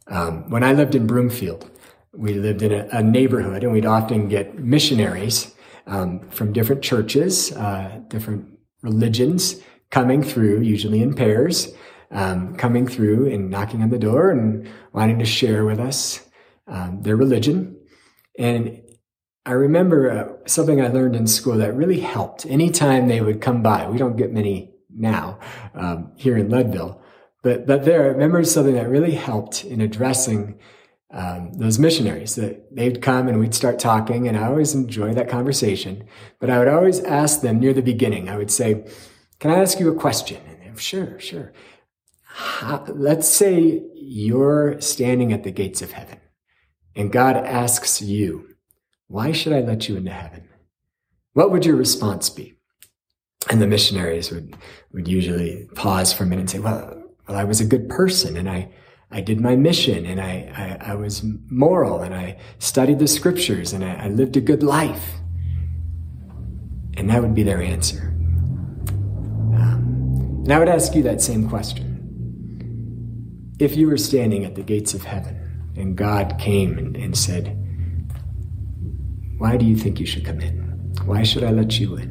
Um, 0.09 0.51
when 0.51 0.65
I 0.65 0.73
lived 0.73 0.97
in 0.97 1.07
Broomfield, 1.07 1.71
we 2.15 2.35
lived 2.35 2.63
in 2.63 2.73
a, 2.73 2.89
a 2.93 3.03
neighborhood 3.03 3.65
and 3.65 3.73
we'd 3.73 3.87
often 3.87 4.29
get 4.29 4.59
missionaries 4.59 5.55
um, 5.87 6.21
from 6.31 6.53
different 6.53 6.83
churches, 6.83 7.53
uh, 7.53 8.01
different 8.09 8.47
religions 8.83 9.57
coming 9.91 10.23
through, 10.23 10.61
usually 10.61 11.03
in 11.03 11.15
pairs 11.15 11.73
um, 12.13 12.55
coming 12.57 12.87
through 12.87 13.33
and 13.33 13.51
knocking 13.51 13.83
on 13.83 13.91
the 13.91 13.99
door 13.99 14.31
and 14.31 14.69
wanting 14.93 15.19
to 15.19 15.25
share 15.25 15.65
with 15.65 15.81
us 15.81 16.21
um, 16.67 17.03
their 17.03 17.17
religion. 17.17 17.77
And 18.39 18.83
I 19.45 19.53
remember 19.53 20.11
uh, 20.11 20.47
something 20.47 20.81
I 20.81 20.89
learned 20.89 21.17
in 21.17 21.27
school 21.27 21.57
that 21.57 21.75
really 21.75 22.01
helped. 22.01 22.47
Anytime 22.47 23.09
they 23.09 23.21
would 23.21 23.41
come 23.41 23.63
by, 23.63 23.89
we 23.89 23.99
don't 23.99 24.17
get 24.17 24.33
many 24.33 24.75
now 24.95 25.39
um, 25.75 26.13
here 26.17 26.37
in 26.37 26.51
Leadville, 26.51 27.03
but 27.43 27.67
but 27.67 27.85
there, 27.85 28.05
I 28.05 28.09
remember 28.09 28.45
something 28.45 28.75
that 28.75 28.89
really 28.89 29.15
helped 29.15 29.65
in 29.65 29.81
addressing 29.81 30.59
um, 31.13 31.53
those 31.55 31.79
missionaries. 31.79 32.35
That 32.37 32.75
they'd 32.75 33.03
come 33.03 33.29
and 33.29 33.39
we'd 33.39 33.55
start 33.55 33.79
talking, 33.79 34.29
and 34.29 34.37
I 34.37 34.47
always 34.47 34.75
enjoy 34.75 35.15
that 35.15 35.29
conversation. 35.29 36.05
But 36.41 36.51
I 36.51 36.59
would 36.59 36.69
always 36.69 37.01
ask 37.01 37.41
them 37.41 37.61
near 37.61 37.73
the 37.73 37.83
beginning. 37.83 38.29
I 38.29 38.37
would 38.37 38.51
say, 38.51 38.85
"Can 39.39 39.51
I 39.51 39.59
ask 39.59 39.79
you 39.79 39.91
a 39.91 39.95
question?" 39.95 40.41
And 40.65 40.81
sure, 40.81 41.21
sure 41.21 41.53
how, 42.33 42.85
let's 42.89 43.29
say 43.29 43.83
you're 43.95 44.81
standing 44.81 45.33
at 45.33 45.45
the 45.45 45.51
gates 45.51 45.83
of 45.83 45.93
heaven 45.93 46.19
and 46.97 47.13
God 47.13 47.37
asks 47.37 48.01
you, 48.01 48.49
why 49.09 49.33
should 49.33 49.53
I 49.53 49.61
let 49.61 49.89
you 49.89 49.97
into 49.97 50.11
heaven? 50.11 50.49
What 51.35 51.51
would 51.51 51.67
your 51.67 51.77
response 51.77 52.31
be? 52.31 52.55
And 53.51 53.61
the 53.61 53.67
missionaries 53.67 54.31
would, 54.31 54.57
would 54.93 55.09
usually 55.09 55.69
pause 55.75 56.13
for 56.13 56.25
a 56.25 56.27
minute 56.27 56.43
and 56.43 56.51
say, 56.51 56.59
well, 56.59 57.03
well, 57.29 57.39
I 57.39 57.45
was 57.45 57.61
a 57.61 57.67
good 57.67 57.89
person 57.89 58.37
and 58.37 58.49
I, 58.49 58.71
I 59.13 59.21
did 59.21 59.41
my 59.41 59.57
mission 59.57 60.07
and 60.07 60.21
I, 60.21 60.79
I, 60.83 60.93
I 60.93 60.95
was 60.95 61.23
moral 61.51 62.01
and 62.01 62.15
I 62.15 62.39
studied 62.59 62.99
the 62.99 63.07
scriptures 63.07 63.75
and 63.75 63.85
I, 63.85 64.07
I 64.07 64.09
lived 64.09 64.39
a 64.39 64.41
good 64.41 64.63
life. 64.63 65.17
And 66.95 67.11
that 67.11 67.21
would 67.21 67.35
be 67.35 67.43
their 67.43 67.61
answer. 67.61 68.09
Um, 69.59 70.43
and 70.45 70.53
I 70.53 70.59
would 70.59 70.69
ask 70.69 70.95
you 70.95 71.03
that 71.03 71.21
same 71.21 71.47
question. 71.49 71.91
If 73.59 73.77
you 73.77 73.87
were 73.87 73.99
standing 73.99 74.45
at 74.45 74.55
the 74.55 74.63
gates 74.63 74.95
of 74.95 75.05
heaven 75.05 75.73
and 75.77 75.95
God 75.95 76.39
came 76.39 76.79
and, 76.79 76.97
and 76.97 77.17
said, 77.17 77.59
Why 79.37 79.59
do 79.59 79.67
you 79.67 79.77
think 79.77 80.01
you 80.01 80.07
should 80.07 80.25
come 80.25 80.41
in? 80.41 80.95
Why 81.05 81.23
should 81.23 81.45
I 81.45 81.51
let 81.51 81.79
you 81.79 81.97
in? 81.97 82.09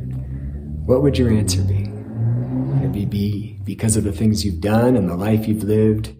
What 0.85 1.01
would 1.01 1.17
your 1.17 1.31
answer 1.31 1.63
be? 1.63 1.87
Would 1.87 2.95
it 2.95 3.09
be 3.09 3.59
because 3.63 3.97
of 3.97 4.03
the 4.03 4.11
things 4.11 4.45
you've 4.45 4.61
done 4.61 4.95
and 4.95 5.09
the 5.09 5.15
life 5.15 5.47
you've 5.47 5.63
lived? 5.63 6.13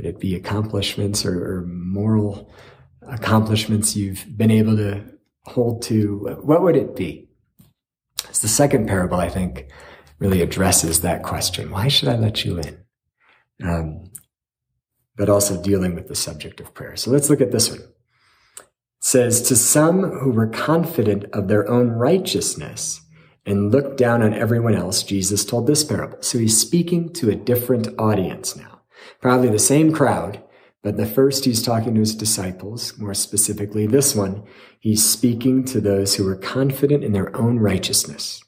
Would 0.00 0.08
it 0.08 0.18
be 0.18 0.34
accomplishments 0.34 1.26
or, 1.26 1.58
or 1.58 1.66
moral 1.66 2.50
accomplishments 3.02 3.94
you've 3.94 4.24
been 4.34 4.50
able 4.50 4.74
to 4.78 5.04
hold 5.44 5.82
to? 5.82 6.38
What 6.40 6.62
would 6.62 6.74
it 6.74 6.96
be? 6.96 7.28
It's 8.26 8.38
the 8.38 8.48
second 8.48 8.88
parable, 8.88 9.18
I 9.18 9.28
think, 9.28 9.66
really 10.18 10.40
addresses 10.40 11.02
that 11.02 11.22
question. 11.22 11.70
Why 11.70 11.88
should 11.88 12.08
I 12.08 12.16
let 12.16 12.46
you 12.46 12.58
in? 12.58 12.78
Um, 13.62 14.10
but 15.18 15.28
also 15.28 15.62
dealing 15.62 15.94
with 15.94 16.08
the 16.08 16.14
subject 16.14 16.60
of 16.60 16.72
prayer. 16.72 16.96
So 16.96 17.10
let's 17.10 17.28
look 17.28 17.42
at 17.42 17.52
this 17.52 17.68
one. 17.68 17.80
It 17.80 18.66
says, 19.00 19.42
To 19.42 19.54
some 19.54 20.02
who 20.20 20.30
were 20.30 20.48
confident 20.48 21.26
of 21.34 21.48
their 21.48 21.68
own 21.68 21.90
righteousness 21.90 23.02
and 23.44 23.70
looked 23.70 23.98
down 23.98 24.22
on 24.22 24.32
everyone 24.32 24.74
else, 24.74 25.02
Jesus 25.02 25.44
told 25.44 25.66
this 25.66 25.84
parable. 25.84 26.22
So 26.22 26.38
he's 26.38 26.58
speaking 26.58 27.12
to 27.12 27.28
a 27.28 27.36
different 27.36 27.88
audience 27.98 28.56
now. 28.56 28.79
Probably 29.20 29.48
the 29.48 29.58
same 29.58 29.92
crowd, 29.92 30.42
but 30.82 30.96
the 30.96 31.06
first 31.06 31.44
he's 31.44 31.62
talking 31.62 31.94
to 31.94 32.00
his 32.00 32.14
disciples, 32.14 32.98
more 32.98 33.14
specifically 33.14 33.86
this 33.86 34.14
one, 34.14 34.44
he's 34.78 35.04
speaking 35.04 35.64
to 35.64 35.80
those 35.80 36.14
who 36.14 36.26
are 36.26 36.36
confident 36.36 37.04
in 37.04 37.12
their 37.12 37.36
own 37.36 37.58
righteousness 37.58 38.42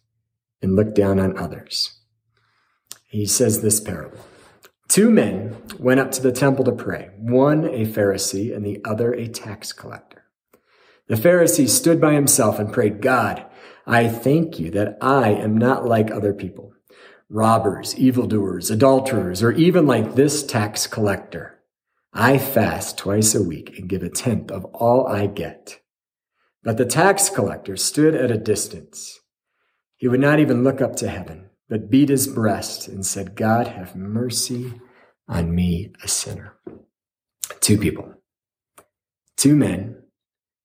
and 0.63 0.77
look 0.77 0.95
down 0.95 1.21
on 1.21 1.37
others. 1.37 1.99
He 3.09 3.27
says 3.27 3.61
this 3.61 3.81
parable. 3.81 4.25
Two 4.89 5.11
men 5.11 5.57
went 5.79 6.01
up 6.01 6.11
to 6.13 6.23
the 6.23 6.33
temple 6.33 6.65
to 6.65 6.73
pray, 6.73 7.11
one 7.19 7.65
a 7.65 7.87
Pharisee 7.87 8.55
and 8.55 8.65
the 8.65 8.81
other 8.85 9.13
a 9.13 9.29
tax 9.29 9.73
collector. 9.73 10.25
The 11.09 11.15
Pharisee 11.17 11.69
stood 11.69 12.01
by 12.01 12.15
himself 12.15 12.59
and 12.59 12.73
prayed, 12.73 13.03
God, 13.03 13.45
I 13.87 14.09
thank 14.09 14.59
you 14.59 14.71
that 14.71 14.97
I 15.01 15.31
am 15.31 15.59
not 15.59 15.87
like 15.87 16.11
other 16.11 16.33
people, 16.33 16.73
robbers, 17.33 17.97
evildoers, 17.97 18.71
adulterers, 18.71 19.43
or 19.43 19.53
even 19.53 19.87
like 19.87 20.15
this 20.15 20.45
tax 20.45 20.87
collector. 20.87 21.59
I 22.12 22.37
fast 22.37 22.99
twice 22.99 23.35
a 23.35 23.43
week 23.43 23.79
and 23.79 23.89
give 23.89 24.03
a 24.03 24.11
tenth 24.11 24.51
of 24.51 24.67
all 24.67 25.07
I 25.07 25.27
get. 25.27 25.81
But 26.62 26.77
the 26.77 26.85
tax 26.85 27.31
collector 27.31 27.77
stood 27.77 28.15
at 28.15 28.31
a 28.31 28.37
distance. 28.37 29.19
He 29.97 30.09
would 30.09 30.21
not 30.21 30.41
even 30.41 30.62
look 30.62 30.83
up 30.83 30.95
to 30.97 31.09
heaven, 31.09 31.49
but 31.71 31.91
beat 31.91 32.11
his 32.11 32.29
breast 32.29 32.87
and 32.87 33.05
said, 33.05 33.35
God, 33.35 33.67
have 33.67 33.97
mercy 33.97 34.75
on 35.27 35.55
me, 35.55 35.93
a 36.05 36.09
sinner. 36.09 36.59
Two 37.61 37.79
people, 37.79 38.12
two 39.39 39.57
men 39.57 39.97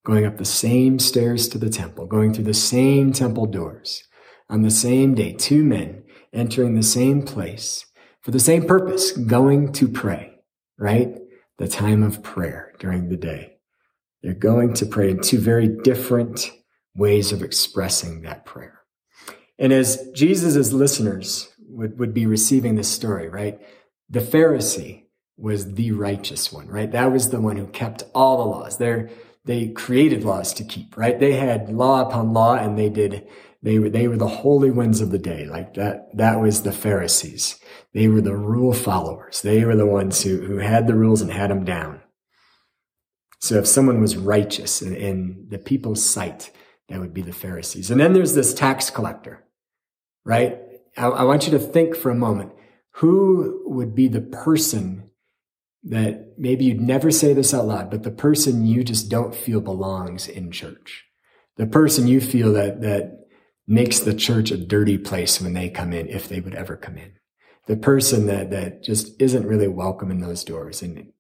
going 0.05 0.25
up 0.25 0.37
the 0.37 0.45
same 0.45 0.99
stairs 0.99 1.47
to 1.49 1.57
the 1.57 1.69
temple, 1.69 2.07
going 2.07 2.33
through 2.33 2.43
the 2.43 2.53
same 2.53 3.13
temple 3.13 3.45
doors 3.45 4.03
on 4.49 4.61
the 4.61 4.71
same 4.71 5.13
day, 5.13 5.33
two 5.33 5.63
men 5.63 6.03
entering 6.33 6.75
the 6.75 6.83
same 6.83 7.21
place 7.21 7.85
for 8.21 8.31
the 8.31 8.39
same 8.39 8.65
purpose, 8.65 9.11
going 9.11 9.71
to 9.73 9.87
pray, 9.87 10.33
right? 10.77 11.17
the 11.57 11.67
time 11.67 12.03
of 12.03 12.23
prayer 12.23 12.73
during 12.79 13.09
the 13.09 13.17
day. 13.17 13.57
They're 14.21 14.33
going 14.33 14.73
to 14.75 14.85
pray 14.85 15.11
in 15.11 15.21
two 15.21 15.39
very 15.39 15.67
different 15.67 16.51
ways 16.95 17.31
of 17.31 17.43
expressing 17.43 18.21
that 18.21 18.45
prayer. 18.45 18.81
And 19.59 19.73
as 19.73 20.09
Jesus' 20.13 20.71
listeners 20.71 21.49
would, 21.67 21.99
would 21.99 22.13
be 22.13 22.25
receiving 22.25 22.75
this 22.75 22.89
story, 22.89 23.29
right? 23.29 23.59
The 24.09 24.19
Pharisee 24.19 25.05
was 25.37 25.73
the 25.73 25.91
righteous 25.91 26.51
one, 26.51 26.67
right? 26.67 26.91
That 26.91 27.11
was 27.11 27.29
the 27.29 27.41
one 27.41 27.57
who 27.57 27.67
kept 27.67 28.03
all 28.13 28.37
the 28.37 28.49
laws. 28.49 28.77
They're, 28.77 29.09
they 29.45 29.69
created 29.69 30.23
laws 30.23 30.53
to 30.55 30.63
keep, 30.63 30.97
right? 30.97 31.19
They 31.19 31.33
had 31.33 31.69
law 31.69 32.07
upon 32.07 32.33
law 32.33 32.55
and 32.55 32.77
they 32.77 32.89
did, 32.89 33.27
they 33.61 33.79
were, 33.79 33.89
they 33.89 34.07
were 34.07 34.17
the 34.17 34.27
holy 34.27 34.71
ones 34.71 35.01
of 35.01 35.11
the 35.11 35.17
day. 35.17 35.45
Like 35.45 35.73
that, 35.73 36.15
that 36.15 36.39
was 36.39 36.61
the 36.61 36.71
Pharisees. 36.71 37.59
They 37.93 38.07
were 38.07 38.21
the 38.21 38.35
rule 38.35 38.73
followers. 38.73 39.41
They 39.41 39.65
were 39.65 39.75
the 39.75 39.85
ones 39.85 40.21
who, 40.23 40.37
who 40.41 40.57
had 40.57 40.87
the 40.87 40.95
rules 40.95 41.21
and 41.21 41.31
had 41.31 41.49
them 41.49 41.65
down. 41.65 42.01
So 43.39 43.55
if 43.55 43.67
someone 43.67 44.01
was 44.01 44.17
righteous 44.17 44.81
in, 44.81 44.95
in 44.95 45.45
the 45.49 45.59
people's 45.59 46.03
sight, 46.03 46.51
that 46.89 46.99
would 46.99 47.13
be 47.13 47.21
the 47.21 47.33
Pharisees. 47.33 47.91
And 47.91 47.99
then 47.99 48.13
there's 48.13 48.33
this 48.33 48.53
tax 48.53 48.89
collector, 48.89 49.43
right? 50.25 50.59
I, 50.95 51.07
I 51.07 51.23
want 51.23 51.45
you 51.45 51.51
to 51.51 51.59
think 51.59 51.95
for 51.95 52.09
a 52.09 52.15
moment. 52.15 52.53
Who 52.95 53.61
would 53.65 53.93
be 53.93 54.07
the 54.07 54.21
person 54.21 55.11
that 55.83 56.33
maybe 56.37 56.65
you'd 56.65 56.81
never 56.81 57.11
say 57.11 57.33
this 57.33 57.53
out 57.53 57.67
loud, 57.67 57.91
but 57.91 58.03
the 58.03 58.11
person 58.11 58.65
you 58.65 58.83
just 58.83 59.09
don't 59.09 59.35
feel 59.35 59.61
belongs 59.61 60.27
in 60.27 60.51
church? 60.51 61.05
The 61.57 61.67
person 61.67 62.07
you 62.07 62.21
feel 62.21 62.53
that, 62.53 62.81
that 62.81 63.26
makes 63.67 63.99
the 63.99 64.13
church 64.13 64.51
a 64.51 64.57
dirty 64.57 64.97
place 64.97 65.41
when 65.41 65.53
they 65.53 65.69
come 65.69 65.93
in, 65.93 66.07
if 66.07 66.29
they 66.29 66.39
would 66.39 66.55
ever 66.55 66.75
come 66.75 66.97
in 66.97 67.13
the 67.67 67.77
person 67.77 68.25
that, 68.25 68.49
that 68.49 68.81
just 68.81 69.21
isn't 69.21 69.45
really 69.45 69.67
welcome 69.67 70.09
in 70.09 70.19
those 70.19 70.43
doors. 70.43 70.81
And 70.81 71.11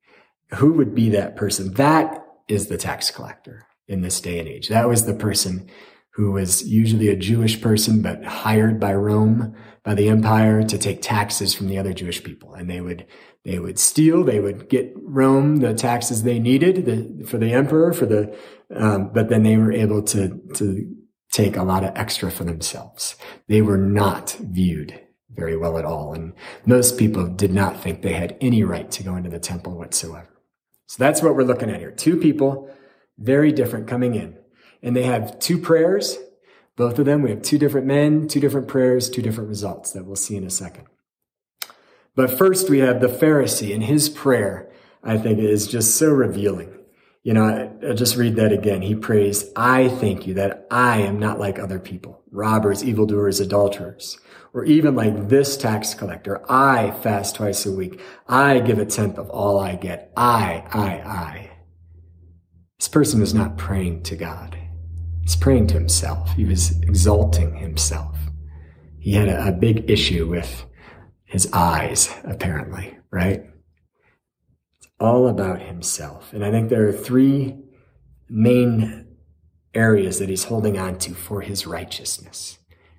who 0.55 0.73
would 0.73 0.95
be 0.95 1.09
that 1.09 1.35
person? 1.35 1.73
That 1.73 2.25
is 2.47 2.67
the 2.67 2.77
tax 2.77 3.11
collector 3.11 3.67
in 3.87 4.01
this 4.01 4.19
day 4.19 4.39
and 4.39 4.47
age. 4.47 4.69
That 4.69 4.87
was 4.87 5.05
the 5.05 5.13
person 5.13 5.69
who 6.11 6.31
was 6.31 6.67
usually 6.67 7.09
a 7.09 7.15
Jewish 7.15 7.61
person, 7.61 8.01
but 8.01 8.23
hired 8.23 8.79
by 8.79 8.93
Rome, 8.95 9.55
by 9.83 9.93
the 9.93 10.09
empire 10.09 10.63
to 10.63 10.77
take 10.77 11.01
taxes 11.01 11.53
from 11.53 11.67
the 11.67 11.77
other 11.77 11.93
Jewish 11.93 12.23
people. 12.23 12.53
And 12.53 12.69
they 12.69 12.81
would, 12.81 13.05
they 13.43 13.59
would 13.59 13.77
steal, 13.77 14.23
they 14.23 14.39
would 14.39 14.67
get 14.67 14.93
Rome 14.95 15.57
the 15.57 15.73
taxes 15.73 16.23
they 16.23 16.39
needed 16.39 16.85
the, 16.85 17.25
for 17.25 17.37
the 17.37 17.53
emperor, 17.53 17.93
for 17.93 18.05
the, 18.05 18.35
um, 18.73 19.11
but 19.13 19.29
then 19.29 19.43
they 19.43 19.57
were 19.57 19.71
able 19.71 20.01
to, 20.03 20.41
to 20.55 20.95
take 21.37 21.55
a 21.55 21.63
lot 21.63 21.83
of 21.83 21.95
extra 21.95 22.31
for 22.31 22.43
themselves. 22.43 23.15
They 23.47 23.61
were 23.61 23.77
not 23.77 24.35
viewed 24.41 24.99
very 25.29 25.55
well 25.55 25.77
at 25.77 25.85
all. 25.85 26.11
And 26.13 26.33
most 26.65 26.97
people 26.97 27.27
did 27.27 27.53
not 27.53 27.79
think 27.79 28.01
they 28.01 28.13
had 28.13 28.35
any 28.41 28.63
right 28.63 28.89
to 28.89 29.03
go 29.03 29.15
into 29.15 29.29
the 29.29 29.39
temple 29.39 29.77
whatsoever. 29.77 30.29
So 30.87 30.95
that's 30.97 31.21
what 31.21 31.35
we're 31.35 31.43
looking 31.43 31.69
at 31.69 31.79
here. 31.79 31.91
Two 31.91 32.17
people, 32.17 32.73
very 33.19 33.51
different 33.51 33.87
coming 33.87 34.15
in. 34.15 34.35
And 34.81 34.95
they 34.95 35.03
have 35.03 35.37
two 35.37 35.59
prayers. 35.59 36.17
Both 36.75 36.97
of 36.97 37.05
them, 37.05 37.21
we 37.21 37.29
have 37.29 37.43
two 37.43 37.59
different 37.59 37.85
men, 37.85 38.27
two 38.27 38.39
different 38.39 38.67
prayers, 38.67 39.07
two 39.07 39.21
different 39.21 39.49
results 39.49 39.91
that 39.91 40.05
we'll 40.05 40.15
see 40.15 40.37
in 40.37 40.43
a 40.43 40.49
second. 40.49 40.87
But 42.15 42.35
first 42.35 42.67
we 42.67 42.79
have 42.79 42.99
the 42.99 43.07
Pharisee 43.07 43.75
and 43.75 43.83
his 43.83 44.09
prayer, 44.09 44.71
I 45.03 45.19
think 45.19 45.37
is 45.37 45.67
just 45.67 45.95
so 45.97 46.09
revealing. 46.09 46.76
You 47.27 47.33
know, 47.33 47.43
I, 47.43 47.89
I 47.89 47.93
just 47.93 48.15
read 48.15 48.37
that 48.37 48.53
again. 48.53 48.81
He 48.81 48.95
prays, 48.95 49.51
I 49.53 49.89
thank 49.89 50.25
you 50.27 50.35
that 50.35 50.65
I 50.71 51.01
am 51.01 51.19
not 51.19 51.39
like 51.39 51.59
other 51.59 51.77
people, 51.77 52.23
robbers, 52.31 52.85
evildoers, 52.85 53.41
adulterers 53.41 54.17
or 54.53 54.63
even 54.63 54.95
like 54.95 55.27
this 55.27 55.57
tax 55.57 55.93
collector. 55.93 56.41
I 56.49 56.91
fast 56.91 57.35
twice 57.35 57.65
a 57.65 57.71
week. 57.73 57.99
I 58.29 58.61
give 58.61 58.79
a 58.79 58.85
tenth 58.85 59.17
of 59.17 59.29
all 59.29 59.59
I 59.59 59.75
get. 59.75 60.13
I, 60.15 60.63
I, 60.71 60.87
I. 61.05 61.51
This 62.79 62.87
person 62.87 63.19
was 63.19 63.33
not 63.33 63.57
praying 63.57 64.03
to 64.03 64.15
God. 64.15 64.57
He's 65.21 65.35
praying 65.35 65.67
to 65.67 65.73
himself. 65.73 66.31
He 66.31 66.45
was 66.45 66.81
exalting 66.83 67.57
himself. 67.57 68.17
He 68.99 69.11
had 69.11 69.27
a, 69.27 69.49
a 69.49 69.51
big 69.51 69.91
issue 69.91 70.29
with 70.29 70.65
his 71.25 71.51
eyes, 71.51 72.09
apparently, 72.23 72.97
right? 73.11 73.46
All 74.99 75.27
about 75.27 75.61
himself. 75.61 76.33
And 76.33 76.43
I 76.43 76.51
think 76.51 76.69
there 76.69 76.87
are 76.87 76.93
three 76.93 77.55
main 78.29 79.05
areas 79.73 80.19
that 80.19 80.29
he's 80.29 80.45
holding 80.45 80.77
on 80.77 80.97
to 80.99 81.13
for 81.13 81.41
his 81.41 81.67
righteousness 81.67 82.57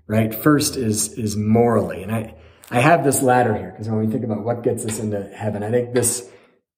right? 0.08 0.34
First 0.34 0.76
is, 0.76 1.12
is 1.12 1.36
morally. 1.36 2.02
And 2.02 2.10
I, 2.10 2.34
I 2.70 2.80
have 2.80 3.04
this 3.04 3.22
ladder 3.22 3.56
here 3.56 3.70
because 3.70 3.88
when 3.88 4.00
we 4.00 4.08
think 4.08 4.24
about 4.24 4.42
what 4.42 4.64
gets 4.64 4.84
us 4.84 4.98
into 4.98 5.22
heaven, 5.28 5.62
I 5.62 5.70
think 5.70 5.94
this, 5.94 6.28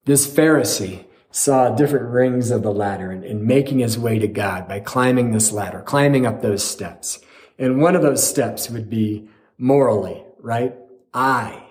this 0.05 0.27
Pharisee 0.27 1.05
saw 1.31 1.73
different 1.73 2.09
rings 2.09 2.51
of 2.51 2.61
the 2.61 2.73
ladder 2.73 3.09
and, 3.09 3.23
and 3.23 3.43
making 3.43 3.79
his 3.79 3.97
way 3.97 4.19
to 4.19 4.27
God 4.27 4.67
by 4.67 4.81
climbing 4.81 5.31
this 5.31 5.51
ladder, 5.51 5.81
climbing 5.81 6.25
up 6.25 6.41
those 6.41 6.63
steps. 6.63 7.19
And 7.57 7.81
one 7.81 7.95
of 7.95 8.01
those 8.01 8.27
steps 8.27 8.69
would 8.69 8.89
be 8.89 9.29
morally, 9.57 10.23
right? 10.39 10.75
I 11.13 11.63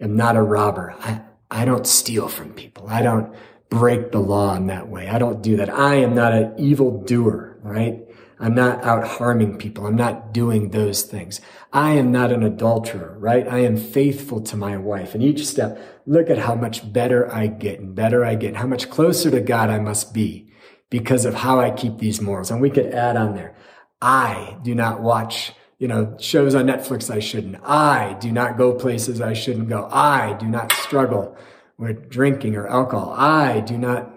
am 0.00 0.16
not 0.16 0.36
a 0.36 0.42
robber. 0.42 0.94
I, 1.00 1.22
I 1.50 1.64
don't 1.64 1.86
steal 1.86 2.28
from 2.28 2.52
people. 2.52 2.88
I 2.88 3.02
don't 3.02 3.34
break 3.68 4.12
the 4.12 4.20
law 4.20 4.54
in 4.54 4.66
that 4.66 4.88
way. 4.88 5.08
I 5.08 5.18
don't 5.18 5.42
do 5.42 5.56
that. 5.56 5.70
I 5.70 5.96
am 5.96 6.14
not 6.14 6.32
an 6.32 6.54
evil 6.58 7.02
doer, 7.02 7.58
right? 7.62 8.00
I'm 8.38 8.54
not 8.54 8.82
out 8.84 9.06
harming 9.06 9.58
people. 9.58 9.86
I'm 9.86 9.96
not 9.96 10.32
doing 10.32 10.70
those 10.70 11.02
things. 11.02 11.42
I 11.72 11.92
am 11.92 12.10
not 12.10 12.32
an 12.32 12.42
adulterer, 12.42 13.16
right? 13.18 13.46
I 13.46 13.58
am 13.58 13.76
faithful 13.76 14.40
to 14.42 14.56
my 14.56 14.78
wife. 14.78 15.14
And 15.14 15.22
each 15.22 15.46
step, 15.46 15.78
look 16.06 16.30
at 16.30 16.38
how 16.38 16.54
much 16.54 16.90
better 16.90 17.32
I 17.32 17.48
get 17.48 17.80
and 17.80 17.94
better 17.94 18.24
I 18.24 18.36
get, 18.36 18.56
how 18.56 18.66
much 18.66 18.88
closer 18.88 19.30
to 19.30 19.40
God 19.40 19.68
I 19.68 19.78
must 19.78 20.14
be 20.14 20.50
because 20.88 21.26
of 21.26 21.34
how 21.34 21.60
I 21.60 21.70
keep 21.70 21.98
these 21.98 22.22
morals. 22.22 22.50
And 22.50 22.62
we 22.62 22.70
could 22.70 22.86
add 22.86 23.16
on 23.16 23.34
there. 23.34 23.54
I 24.00 24.56
do 24.62 24.74
not 24.74 25.02
watch, 25.02 25.52
you 25.80 25.88
know, 25.88 26.14
shows 26.20 26.54
on 26.54 26.66
Netflix 26.66 27.12
I 27.12 27.20
shouldn't. 27.20 27.56
I 27.64 28.14
do 28.20 28.30
not 28.30 28.58
go 28.58 28.74
places 28.74 29.20
I 29.20 29.32
shouldn't 29.32 29.70
go. 29.70 29.88
I 29.90 30.34
do 30.34 30.46
not 30.46 30.70
struggle 30.72 31.36
with 31.78 32.10
drinking 32.10 32.54
or 32.54 32.68
alcohol. 32.68 33.14
I 33.16 33.60
do 33.60 33.78
not 33.78 34.12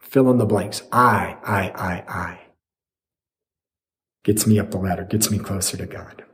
fill 0.00 0.28
in 0.32 0.38
the 0.38 0.44
blanks. 0.44 0.82
I, 0.90 1.36
I, 1.44 1.70
I, 1.70 2.04
I. 2.08 2.40
Gets 4.24 4.44
me 4.44 4.58
up 4.58 4.72
the 4.72 4.78
ladder, 4.78 5.04
gets 5.04 5.30
me 5.30 5.38
closer 5.38 5.76
to 5.76 5.86
God. 5.86 6.24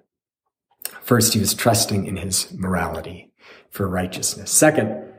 First, 1.02 1.34
he 1.34 1.40
was 1.40 1.52
trusting 1.52 2.06
in 2.06 2.16
his 2.16 2.50
morality 2.54 3.32
for 3.68 3.86
righteousness. 3.86 4.50
Second, 4.50 5.12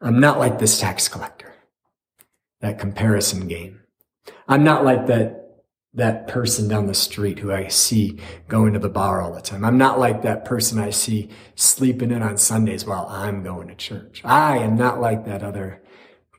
I'm 0.00 0.20
not 0.20 0.38
like 0.38 0.58
this 0.58 0.80
tax 0.80 1.06
collector. 1.06 1.52
That 2.60 2.78
comparison 2.78 3.46
game. 3.46 3.80
I'm 4.48 4.64
not 4.64 4.84
like 4.84 5.06
that 5.08 5.41
that 5.94 6.26
person 6.26 6.68
down 6.68 6.86
the 6.86 6.94
street 6.94 7.38
who 7.38 7.52
I 7.52 7.68
see 7.68 8.18
going 8.48 8.72
to 8.72 8.78
the 8.78 8.88
bar 8.88 9.20
all 9.20 9.32
the 9.32 9.42
time. 9.42 9.64
I'm 9.64 9.76
not 9.76 9.98
like 9.98 10.22
that 10.22 10.44
person 10.44 10.78
I 10.78 10.90
see 10.90 11.28
sleeping 11.54 12.10
in 12.10 12.22
on 12.22 12.38
Sundays 12.38 12.86
while 12.86 13.06
I'm 13.08 13.42
going 13.42 13.68
to 13.68 13.74
church. 13.74 14.22
I 14.24 14.58
am 14.58 14.76
not 14.76 15.00
like 15.00 15.26
that 15.26 15.42
other 15.42 15.82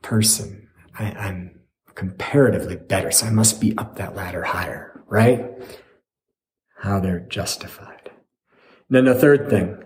person. 0.02 0.68
I, 0.98 1.28
am 1.28 1.60
comparatively 1.94 2.76
better, 2.76 3.12
so 3.12 3.26
I 3.26 3.30
must 3.30 3.60
be 3.60 3.76
up 3.78 3.96
that 3.96 4.16
ladder 4.16 4.42
higher, 4.42 5.02
right? 5.06 5.46
How 6.78 6.98
they're 6.98 7.20
justified. 7.20 8.10
And 8.88 8.96
then 8.96 9.04
the 9.04 9.14
third 9.14 9.48
thing, 9.48 9.82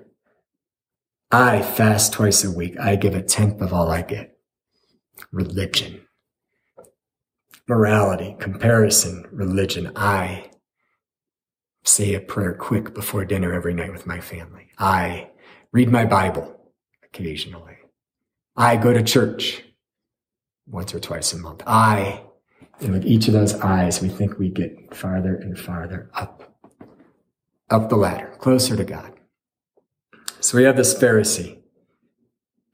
I 1.31 1.61
fast 1.61 2.15
twice 2.15 2.43
a 2.43 2.51
week. 2.51 2.79
I 2.81 2.97
give 2.97 3.15
a 3.15 3.23
tenth 3.23 3.61
of 3.61 3.75
all 3.75 3.91
I 3.91 4.01
get. 4.01 4.39
Religion 5.31 6.08
morality, 7.69 8.35
comparison, 8.41 9.27
religion. 9.31 9.93
I 9.95 10.51
say 11.85 12.15
a 12.15 12.21
prayer 12.21 12.55
quick 12.55 12.95
before 12.95 13.25
dinner 13.25 13.53
every 13.53 13.75
night 13.75 13.93
with 13.93 14.07
my 14.07 14.21
family. 14.21 14.71
I 14.79 15.31
read 15.71 15.91
my 15.91 16.07
Bible 16.07 16.59
occasionally. 17.05 17.77
I 18.57 18.77
go 18.77 18.93
to 18.93 19.03
church 19.03 19.63
once 20.67 20.95
or 20.95 21.01
twice 21.01 21.33
a 21.33 21.39
month. 21.39 21.63
I, 21.67 22.25
and 22.81 22.93
with 22.93 23.05
each 23.05 23.29
of 23.29 23.35
those 23.35 23.55
eyes, 23.55 24.01
we 24.01 24.09
think 24.09 24.39
we 24.39 24.49
get 24.49 24.95
farther 24.95 25.37
and 25.37 25.59
farther 25.59 26.11
up, 26.15 26.59
up 27.71 27.91
the 27.91 27.97
ladder, 27.97 28.35
closer 28.39 28.77
to 28.77 28.85
God. 28.85 29.13
So 30.41 30.57
we 30.57 30.65
have 30.65 30.77
this 30.77 30.95
Pharisee 30.95 31.61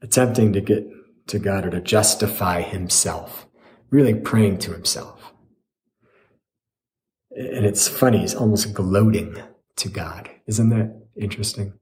attempting 0.01 0.53
to 0.53 0.61
get 0.61 0.87
to 1.27 1.39
God 1.39 1.65
or 1.65 1.71
to 1.71 1.81
justify 1.81 2.61
himself 2.61 3.44
really 3.95 4.13
praying 4.13 4.59
to 4.59 4.73
himself. 4.73 5.33
And 7.31 7.65
it's 7.65 7.87
funny, 7.87 8.19
he's 8.19 8.35
almost 8.35 8.73
gloating 8.73 9.41
to 9.77 9.89
God. 9.89 10.29
Isn't 10.47 10.69
that 10.69 11.01
interesting? 11.15 11.73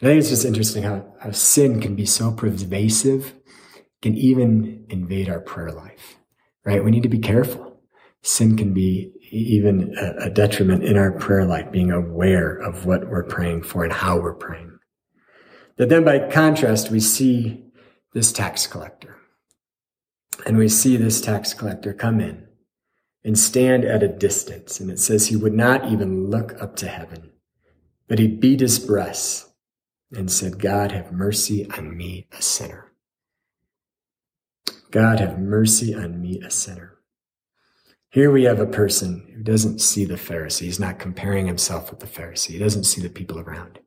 And 0.00 0.08
I 0.08 0.12
think 0.12 0.20
it's 0.20 0.28
just 0.28 0.44
interesting 0.44 0.82
how, 0.82 1.04
how 1.20 1.30
sin 1.30 1.80
can 1.80 1.94
be 1.94 2.06
so 2.06 2.32
pervasive, 2.32 3.34
can 4.02 4.14
even 4.16 4.86
invade 4.88 5.28
our 5.28 5.40
prayer 5.40 5.72
life, 5.72 6.16
right? 6.64 6.84
We 6.84 6.90
need 6.90 7.02
to 7.02 7.08
be 7.08 7.18
careful. 7.18 7.80
Sin 8.22 8.56
can 8.56 8.72
be 8.72 9.12
even 9.30 9.94
a, 9.98 10.26
a 10.26 10.30
detriment 10.30 10.84
in 10.84 10.96
our 10.96 11.12
prayer 11.12 11.44
life, 11.44 11.70
being 11.70 11.90
aware 11.90 12.56
of 12.56 12.86
what 12.86 13.08
we're 13.08 13.24
praying 13.24 13.62
for 13.62 13.84
and 13.84 13.92
how 13.92 14.18
we're 14.18 14.34
praying. 14.34 14.78
But 15.76 15.88
then 15.88 16.04
by 16.04 16.30
contrast, 16.30 16.90
we 16.90 17.00
see 17.00 17.64
this 18.12 18.32
tax 18.32 18.66
collector 18.66 19.16
and 20.46 20.56
we 20.56 20.68
see 20.68 20.96
this 20.96 21.20
tax 21.20 21.54
collector 21.54 21.92
come 21.92 22.20
in 22.20 22.46
and 23.24 23.38
stand 23.38 23.84
at 23.84 24.02
a 24.02 24.08
distance. 24.08 24.80
And 24.80 24.90
it 24.90 24.98
says 24.98 25.26
he 25.26 25.36
would 25.36 25.54
not 25.54 25.90
even 25.90 26.28
look 26.30 26.60
up 26.60 26.76
to 26.76 26.88
heaven, 26.88 27.30
but 28.08 28.18
he 28.18 28.26
beat 28.26 28.60
his 28.60 28.78
breast 28.78 29.48
and 30.12 30.30
said, 30.30 30.58
God, 30.58 30.92
have 30.92 31.12
mercy 31.12 31.70
on 31.70 31.96
me, 31.96 32.26
a 32.36 32.42
sinner. 32.42 32.92
God, 34.90 35.20
have 35.20 35.38
mercy 35.38 35.94
on 35.94 36.20
me, 36.20 36.40
a 36.40 36.50
sinner. 36.50 36.98
Here 38.10 38.32
we 38.32 38.42
have 38.42 38.58
a 38.58 38.66
person 38.66 39.32
who 39.36 39.42
doesn't 39.42 39.80
see 39.80 40.04
the 40.04 40.14
Pharisee. 40.14 40.62
He's 40.62 40.80
not 40.80 40.98
comparing 40.98 41.46
himself 41.46 41.90
with 41.90 42.00
the 42.00 42.06
Pharisee. 42.06 42.52
He 42.52 42.58
doesn't 42.58 42.84
see 42.84 43.00
the 43.00 43.08
people 43.08 43.38
around. 43.38 43.78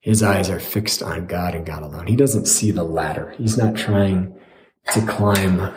His 0.00 0.22
eyes 0.22 0.50
are 0.50 0.58
fixed 0.58 1.00
on 1.00 1.26
God 1.26 1.54
and 1.54 1.64
God 1.64 1.84
alone. 1.84 2.08
He 2.08 2.16
doesn't 2.16 2.46
see 2.46 2.72
the 2.72 2.82
ladder. 2.82 3.34
He's 3.38 3.56
not 3.56 3.76
trying 3.76 4.34
to 4.92 5.06
climb 5.06 5.72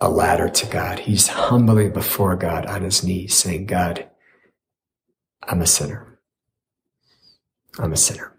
a 0.00 0.08
ladder 0.08 0.48
to 0.48 0.66
God. 0.66 1.00
He's 1.00 1.28
humbly 1.28 1.88
before 1.88 2.36
God 2.36 2.66
on 2.66 2.82
his 2.82 3.04
knees 3.04 3.34
saying, 3.34 3.66
God, 3.66 4.08
I'm 5.42 5.60
a 5.60 5.66
sinner. 5.66 6.18
I'm 7.78 7.92
a 7.92 7.96
sinner. 7.96 8.36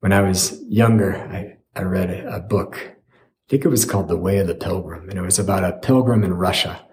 When 0.00 0.12
I 0.12 0.22
was 0.22 0.62
younger, 0.68 1.16
I, 1.16 1.56
I 1.78 1.82
read 1.84 2.10
a, 2.10 2.36
a 2.36 2.40
book. 2.40 2.76
I 2.76 3.50
think 3.50 3.64
it 3.64 3.68
was 3.68 3.84
called 3.84 4.08
The 4.08 4.16
Way 4.16 4.38
of 4.38 4.46
the 4.46 4.54
Pilgrim. 4.54 5.08
And 5.08 5.18
it 5.18 5.22
was 5.22 5.38
about 5.38 5.64
a 5.64 5.78
pilgrim 5.78 6.24
in 6.24 6.34
Russia 6.34 6.86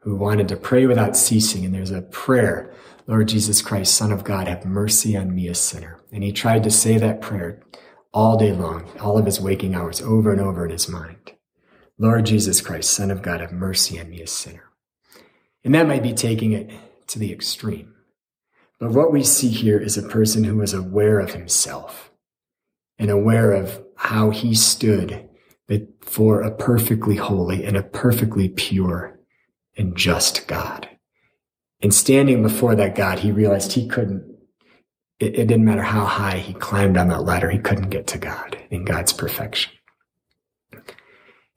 who 0.00 0.16
wanted 0.16 0.48
to 0.48 0.56
pray 0.56 0.86
without 0.86 1.16
ceasing. 1.16 1.64
And 1.64 1.74
there's 1.74 1.90
a 1.90 2.02
prayer, 2.02 2.72
Lord 3.06 3.28
Jesus 3.28 3.62
Christ, 3.62 3.94
Son 3.94 4.12
of 4.12 4.24
God, 4.24 4.46
have 4.46 4.64
mercy 4.64 5.16
on 5.16 5.34
me, 5.34 5.48
a 5.48 5.54
sinner. 5.54 6.00
And 6.12 6.22
he 6.22 6.32
tried 6.32 6.62
to 6.64 6.70
say 6.70 6.98
that 6.98 7.20
prayer 7.20 7.62
all 8.12 8.38
day 8.38 8.52
long, 8.52 8.88
all 9.00 9.18
of 9.18 9.26
his 9.26 9.40
waking 9.40 9.74
hours, 9.74 10.00
over 10.00 10.32
and 10.32 10.40
over 10.40 10.64
in 10.64 10.70
his 10.70 10.88
mind. 10.88 11.32
Lord 11.98 12.26
Jesus 12.26 12.60
Christ, 12.60 12.90
Son 12.90 13.10
of 13.10 13.22
God, 13.22 13.40
have 13.40 13.52
mercy 13.52 13.98
on 13.98 14.10
me, 14.10 14.20
a 14.20 14.26
sinner. 14.26 14.70
And 15.64 15.74
that 15.74 15.86
might 15.86 16.02
be 16.02 16.12
taking 16.12 16.52
it 16.52 16.70
to 17.08 17.18
the 17.18 17.32
extreme. 17.32 17.94
But 18.78 18.92
what 18.92 19.12
we 19.12 19.22
see 19.22 19.48
here 19.48 19.78
is 19.78 19.96
a 19.96 20.02
person 20.02 20.44
who 20.44 20.60
is 20.60 20.74
aware 20.74 21.18
of 21.18 21.32
himself 21.32 22.10
and 22.98 23.10
aware 23.10 23.52
of 23.52 23.82
how 23.96 24.30
he 24.30 24.54
stood 24.54 25.28
before 25.66 26.42
a 26.42 26.54
perfectly 26.54 27.16
holy 27.16 27.64
and 27.64 27.76
a 27.76 27.82
perfectly 27.82 28.48
pure 28.48 29.18
and 29.76 29.96
just 29.96 30.46
God. 30.46 30.88
And 31.80 31.92
standing 31.92 32.42
before 32.42 32.74
that 32.74 32.94
God, 32.94 33.20
he 33.20 33.32
realized 33.32 33.72
he 33.72 33.88
couldn't, 33.88 34.24
it, 35.18 35.34
it 35.34 35.46
didn't 35.46 35.64
matter 35.64 35.82
how 35.82 36.04
high 36.04 36.38
he 36.38 36.52
climbed 36.52 36.96
on 36.96 37.08
that 37.08 37.24
ladder, 37.24 37.50
he 37.50 37.58
couldn't 37.58 37.90
get 37.90 38.06
to 38.08 38.18
God 38.18 38.58
in 38.70 38.84
God's 38.84 39.12
perfection. 39.12 39.72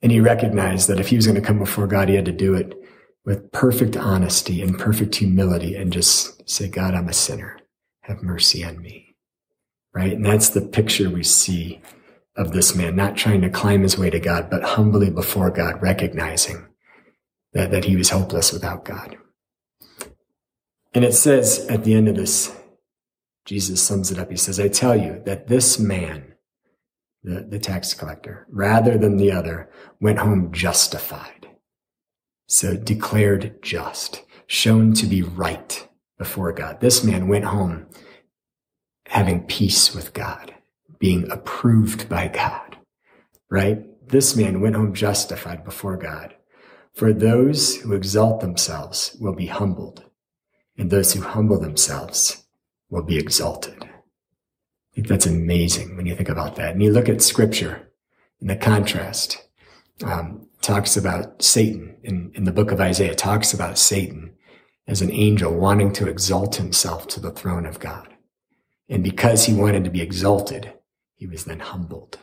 And 0.02 0.10
he 0.10 0.20
recognized 0.20 0.88
that 0.88 1.00
if 1.00 1.08
he 1.08 1.16
was 1.16 1.26
going 1.26 1.40
to 1.40 1.46
come 1.46 1.58
before 1.58 1.86
God, 1.86 2.08
he 2.08 2.14
had 2.14 2.24
to 2.24 2.32
do 2.32 2.54
it 2.54 2.74
with 3.24 3.52
perfect 3.52 3.96
honesty 3.96 4.62
and 4.62 4.78
perfect 4.78 5.14
humility 5.16 5.76
and 5.76 5.92
just 5.92 6.48
say, 6.48 6.68
God, 6.68 6.94
I'm 6.94 7.08
a 7.08 7.12
sinner. 7.12 7.58
Have 8.02 8.22
mercy 8.22 8.64
on 8.64 8.80
me. 8.80 9.14
Right? 9.92 10.12
And 10.12 10.24
that's 10.24 10.50
the 10.50 10.62
picture 10.62 11.10
we 11.10 11.22
see 11.22 11.80
of 12.36 12.52
this 12.52 12.74
man, 12.74 12.96
not 12.96 13.16
trying 13.16 13.42
to 13.42 13.50
climb 13.50 13.82
his 13.82 13.98
way 13.98 14.08
to 14.08 14.20
God, 14.20 14.48
but 14.48 14.62
humbly 14.62 15.10
before 15.10 15.50
God, 15.50 15.82
recognizing 15.82 16.66
that, 17.52 17.70
that 17.70 17.84
he 17.84 17.96
was 17.96 18.10
hopeless 18.10 18.52
without 18.52 18.84
God. 18.84 19.18
And 20.94 21.04
it 21.04 21.12
says 21.12 21.66
at 21.68 21.84
the 21.84 21.94
end 21.94 22.08
of 22.08 22.16
this, 22.16 22.54
Jesus 23.44 23.82
sums 23.82 24.10
it 24.10 24.18
up. 24.18 24.30
He 24.30 24.36
says, 24.36 24.58
I 24.60 24.68
tell 24.68 24.96
you 24.96 25.22
that 25.26 25.48
this 25.48 25.78
man 25.78 26.29
the, 27.22 27.40
the 27.42 27.58
tax 27.58 27.94
collector, 27.94 28.46
rather 28.50 28.96
than 28.96 29.16
the 29.16 29.30
other, 29.30 29.70
went 30.00 30.18
home 30.18 30.52
justified. 30.52 31.48
So 32.46 32.76
declared 32.76 33.62
just, 33.62 34.22
shown 34.46 34.94
to 34.94 35.06
be 35.06 35.22
right 35.22 35.88
before 36.18 36.52
God. 36.52 36.80
This 36.80 37.04
man 37.04 37.28
went 37.28 37.44
home 37.44 37.86
having 39.06 39.44
peace 39.44 39.94
with 39.94 40.12
God, 40.12 40.54
being 40.98 41.30
approved 41.30 42.08
by 42.08 42.28
God, 42.28 42.78
right? 43.50 43.84
This 44.08 44.36
man 44.36 44.60
went 44.60 44.76
home 44.76 44.94
justified 44.94 45.64
before 45.64 45.96
God. 45.96 46.34
For 46.94 47.12
those 47.12 47.76
who 47.76 47.92
exalt 47.92 48.40
themselves 48.40 49.16
will 49.20 49.34
be 49.34 49.46
humbled, 49.46 50.04
and 50.76 50.90
those 50.90 51.12
who 51.12 51.22
humble 51.22 51.60
themselves 51.60 52.44
will 52.88 53.02
be 53.02 53.18
exalted. 53.18 53.89
I 54.92 54.94
think 54.94 55.08
that's 55.08 55.26
amazing 55.26 55.96
when 55.96 56.06
you 56.06 56.14
think 56.14 56.28
about 56.28 56.56
that. 56.56 56.72
And 56.72 56.82
you 56.82 56.92
look 56.92 57.08
at 57.08 57.22
scripture 57.22 57.90
and 58.40 58.50
the 58.50 58.56
contrast. 58.56 59.46
Um, 60.02 60.48
talks 60.62 60.96
about 60.96 61.42
Satan 61.42 61.96
in, 62.02 62.32
in 62.34 62.44
the 62.44 62.52
book 62.52 62.70
of 62.70 62.80
Isaiah, 62.80 63.14
talks 63.14 63.52
about 63.52 63.78
Satan 63.78 64.32
as 64.86 65.02
an 65.02 65.10
angel 65.10 65.52
wanting 65.52 65.92
to 65.94 66.08
exalt 66.08 66.56
himself 66.56 67.06
to 67.08 67.20
the 67.20 67.30
throne 67.30 67.66
of 67.66 67.80
God. 67.80 68.08
And 68.88 69.04
because 69.04 69.44
he 69.44 69.54
wanted 69.54 69.84
to 69.84 69.90
be 69.90 70.00
exalted, 70.00 70.72
he 71.14 71.26
was 71.26 71.44
then 71.44 71.60
humbled. 71.60 72.18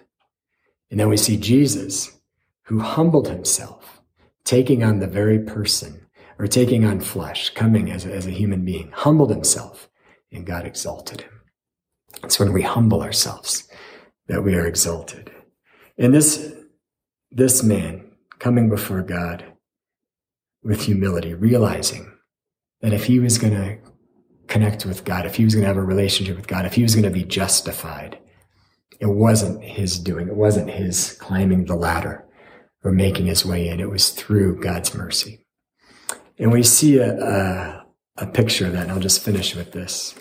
And 0.91 0.99
then 0.99 1.10
we 1.10 1.17
see 1.17 1.38
Jesus, 1.38 2.17
who 2.63 2.80
humbled 2.80 3.27
himself, 3.27 4.01
taking 4.43 4.84
on 4.84 4.99
the 4.99 5.08
very 5.08 5.39
person 5.39 6.08
or 6.39 6.47
taking 6.47 6.86
on 6.86 6.99
flesh, 6.99 7.49
coming 7.51 7.89
as 7.91 8.06
a, 8.06 8.13
as 8.13 8.27
a 8.27 8.32
human 8.32 8.63
being, 8.63 8.91
humbled 8.93 9.32
himself, 9.32 9.89
and 10.32 10.45
God 10.45 10.65
exalted 10.65 11.21
him. 11.21 11.37
It's 12.23 12.39
when 12.39 12.53
we 12.53 12.62
humble 12.62 13.01
ourselves 13.01 13.67
that 14.27 14.43
we 14.43 14.56
are 14.56 14.65
exalted. 14.65 15.32
And 15.97 16.13
this, 16.13 16.53
this 17.32 17.63
man 17.63 18.12
coming 18.39 18.69
before 18.69 19.01
God 19.01 19.45
with 20.63 20.82
humility, 20.84 21.34
realizing 21.34 22.12
that 22.82 22.93
if 22.93 23.06
he 23.06 23.19
was 23.19 23.38
going 23.38 23.53
to 23.53 23.77
connect 24.47 24.86
with 24.86 25.03
God, 25.06 25.25
if 25.25 25.36
he 25.36 25.43
was 25.43 25.53
going 25.53 25.63
to 25.63 25.67
have 25.67 25.77
a 25.77 25.82
relationship 25.82 26.36
with 26.36 26.47
God, 26.47 26.65
if 26.65 26.73
he 26.73 26.84
was 26.84 26.95
going 26.95 27.03
to 27.03 27.10
be 27.10 27.23
justified, 27.23 28.19
it 28.99 29.08
wasn't 29.08 29.63
his 29.63 29.99
doing. 29.99 30.27
It 30.27 30.36
wasn't 30.36 30.69
his 30.69 31.13
climbing 31.19 31.65
the 31.65 31.75
ladder 31.75 32.25
or 32.84 32.91
making 32.91 33.27
his 33.27 33.45
way 33.45 33.67
in. 33.67 33.80
It 33.80 33.89
was 33.89 34.10
through 34.10 34.62
God's 34.62 34.95
mercy. 34.95 35.45
And 36.39 36.51
we 36.51 36.63
see 36.63 36.97
a, 36.97 37.17
a, 37.17 37.86
a 38.17 38.27
picture 38.27 38.67
of 38.67 38.73
that, 38.73 38.84
and 38.84 38.91
I'll 38.91 38.99
just 38.99 39.23
finish 39.23 39.56
with 39.56 39.71
this. 39.71 40.15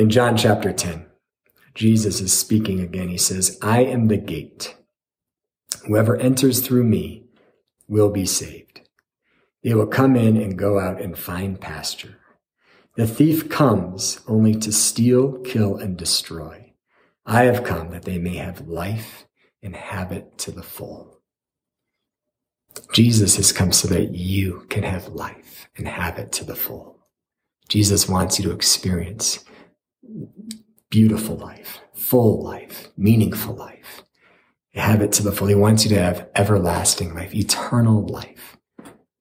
In 0.00 0.08
John 0.08 0.34
chapter 0.34 0.72
10, 0.72 1.04
Jesus 1.74 2.22
is 2.22 2.32
speaking 2.32 2.80
again. 2.80 3.10
He 3.10 3.18
says, 3.18 3.58
I 3.60 3.82
am 3.82 4.08
the 4.08 4.16
gate. 4.16 4.74
Whoever 5.86 6.16
enters 6.16 6.60
through 6.60 6.84
me 6.84 7.26
will 7.86 8.08
be 8.08 8.24
saved. 8.24 8.80
They 9.62 9.74
will 9.74 9.86
come 9.86 10.16
in 10.16 10.38
and 10.38 10.56
go 10.56 10.80
out 10.80 11.02
and 11.02 11.18
find 11.18 11.60
pasture. 11.60 12.16
The 12.96 13.06
thief 13.06 13.50
comes 13.50 14.22
only 14.26 14.54
to 14.54 14.72
steal, 14.72 15.38
kill, 15.40 15.76
and 15.76 15.98
destroy. 15.98 16.72
I 17.26 17.42
have 17.42 17.62
come 17.62 17.90
that 17.90 18.04
they 18.04 18.16
may 18.16 18.36
have 18.36 18.66
life 18.66 19.26
and 19.62 19.76
have 19.76 20.12
it 20.12 20.38
to 20.38 20.50
the 20.50 20.62
full. 20.62 21.20
Jesus 22.94 23.36
has 23.36 23.52
come 23.52 23.72
so 23.72 23.86
that 23.88 24.14
you 24.14 24.64
can 24.70 24.82
have 24.82 25.08
life 25.08 25.68
and 25.76 25.86
have 25.86 26.18
it 26.18 26.32
to 26.32 26.44
the 26.46 26.56
full. 26.56 27.00
Jesus 27.68 28.08
wants 28.08 28.38
you 28.38 28.46
to 28.46 28.54
experience 28.54 29.44
beautiful 30.90 31.36
life, 31.36 31.80
full 31.94 32.42
life, 32.42 32.88
meaningful 32.96 33.54
life. 33.54 34.02
Have 34.74 35.02
it 35.02 35.12
to 35.12 35.22
the 35.22 35.32
full. 35.32 35.48
He 35.48 35.54
wants 35.54 35.84
you 35.84 35.90
to 35.90 36.00
have 36.00 36.28
everlasting 36.34 37.14
life, 37.14 37.34
eternal 37.34 38.06
life, 38.06 38.56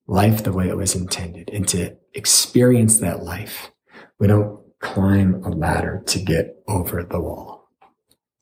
life 0.08 0.44
the 0.44 0.54
way 0.54 0.70
it 0.70 0.78
was 0.78 0.96
intended. 0.96 1.50
And 1.50 1.68
to 1.70 1.98
experience 2.14 3.00
that 3.00 3.24
life, 3.24 3.72
we 4.20 4.28
don't 4.28 4.60
climb 4.80 5.44
a 5.44 5.50
ladder 5.50 6.04
to 6.08 6.20
get 6.20 6.58
over 6.68 7.04
the 7.04 7.20
wall, 7.20 7.70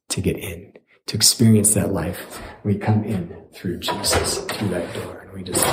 to 0.09 0.21
get 0.21 0.37
in 0.37 0.73
to 1.07 1.15
experience 1.15 1.73
that 1.73 1.93
life, 1.93 2.41
we 2.63 2.77
come 2.77 3.03
in 3.03 3.45
through 3.53 3.79
Jesus, 3.79 4.39
through 4.39 4.67
that 4.69 4.93
door, 4.93 5.19
and 5.21 5.31
we 5.31 5.41
just 5.41 5.65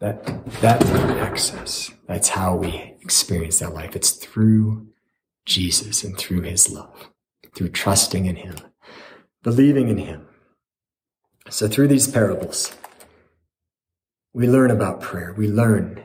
that 0.00 0.24
that's 0.60 0.90
our 0.90 1.18
access. 1.20 1.90
That's 2.06 2.30
how 2.30 2.56
we 2.56 2.96
experience 3.02 3.58
that 3.58 3.74
life. 3.74 3.94
It's 3.94 4.12
through 4.12 4.88
Jesus 5.48 6.04
and 6.04 6.16
through 6.16 6.42
his 6.42 6.70
love, 6.70 7.10
through 7.54 7.70
trusting 7.70 8.26
in 8.26 8.36
him, 8.36 8.54
believing 9.42 9.88
in 9.88 9.98
him. 9.98 10.26
So 11.50 11.66
through 11.66 11.88
these 11.88 12.06
parables, 12.06 12.76
we 14.32 14.46
learn 14.46 14.70
about 14.70 15.00
prayer. 15.00 15.34
We 15.36 15.48
learn 15.48 16.02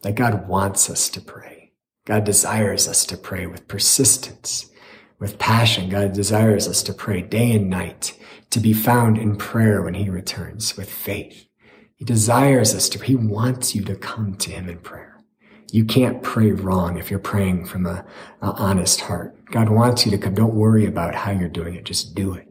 that 0.00 0.16
God 0.16 0.48
wants 0.48 0.90
us 0.90 1.08
to 1.10 1.20
pray. 1.20 1.72
God 2.06 2.24
desires 2.24 2.88
us 2.88 3.04
to 3.06 3.16
pray 3.16 3.46
with 3.46 3.68
persistence 3.68 4.70
with 5.20 5.38
passion. 5.38 5.90
God 5.90 6.12
desires 6.14 6.66
us 6.66 6.82
to 6.84 6.92
pray 6.92 7.22
day 7.22 7.52
and 7.52 7.70
night, 7.70 8.18
to 8.48 8.58
be 8.58 8.72
found 8.72 9.18
in 9.18 9.36
prayer 9.36 9.82
when 9.82 9.94
he 9.94 10.08
returns 10.08 10.76
with 10.76 10.90
faith. 10.90 11.46
He 11.94 12.04
desires 12.04 12.74
us 12.74 12.88
to, 12.88 13.04
he 13.04 13.14
wants 13.14 13.74
you 13.74 13.84
to 13.84 13.94
come 13.94 14.34
to 14.36 14.50
him 14.50 14.68
in 14.68 14.78
prayer. 14.78 15.09
You 15.72 15.84
can't 15.84 16.22
pray 16.22 16.52
wrong 16.52 16.98
if 16.98 17.10
you're 17.10 17.20
praying 17.20 17.66
from 17.66 17.86
a, 17.86 18.04
a 18.42 18.46
honest 18.46 19.00
heart. 19.02 19.36
God 19.46 19.68
wants 19.68 20.04
you 20.04 20.10
to 20.12 20.18
come. 20.18 20.34
Don't 20.34 20.54
worry 20.54 20.86
about 20.86 21.14
how 21.14 21.30
you're 21.30 21.48
doing 21.48 21.74
it. 21.74 21.84
Just 21.84 22.14
do 22.14 22.34
it. 22.34 22.48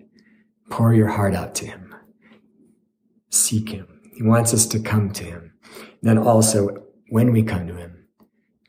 Pour 0.69 0.93
your 0.93 1.07
heart 1.07 1.35
out 1.35 1.55
to 1.55 1.65
him. 1.65 1.95
Seek 3.29 3.69
him. 3.69 3.87
He 4.13 4.23
wants 4.23 4.53
us 4.53 4.65
to 4.67 4.79
come 4.79 5.11
to 5.11 5.23
him. 5.23 5.53
then 6.01 6.17
also, 6.17 6.69
when 7.09 7.31
we 7.31 7.43
come 7.43 7.67
to 7.67 7.75
him, 7.75 8.05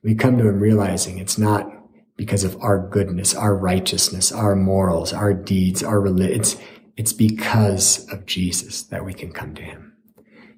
we 0.03 0.15
come 0.15 0.39
to 0.39 0.49
him 0.49 0.61
realizing 0.61 1.19
it's 1.19 1.39
not 1.39 1.71
because 2.17 2.45
of 2.45 2.57
our 2.61 2.89
goodness, 2.89 3.35
our 3.35 3.57
righteousness, 3.57 4.33
our 4.33 4.57
morals, 4.57 5.13
our 5.13 5.33
deeds, 5.33 5.83
our 5.83 6.01
religion. 6.01 6.39
It's, 6.39 6.57
it's 6.97 7.13
because 7.13 8.07
of 8.13 8.27
Jesus 8.27 8.83
that 8.85 9.05
we 9.05 9.15
can 9.15 9.33
come 9.33 9.55
to 9.55 9.63
him. 9.63 9.95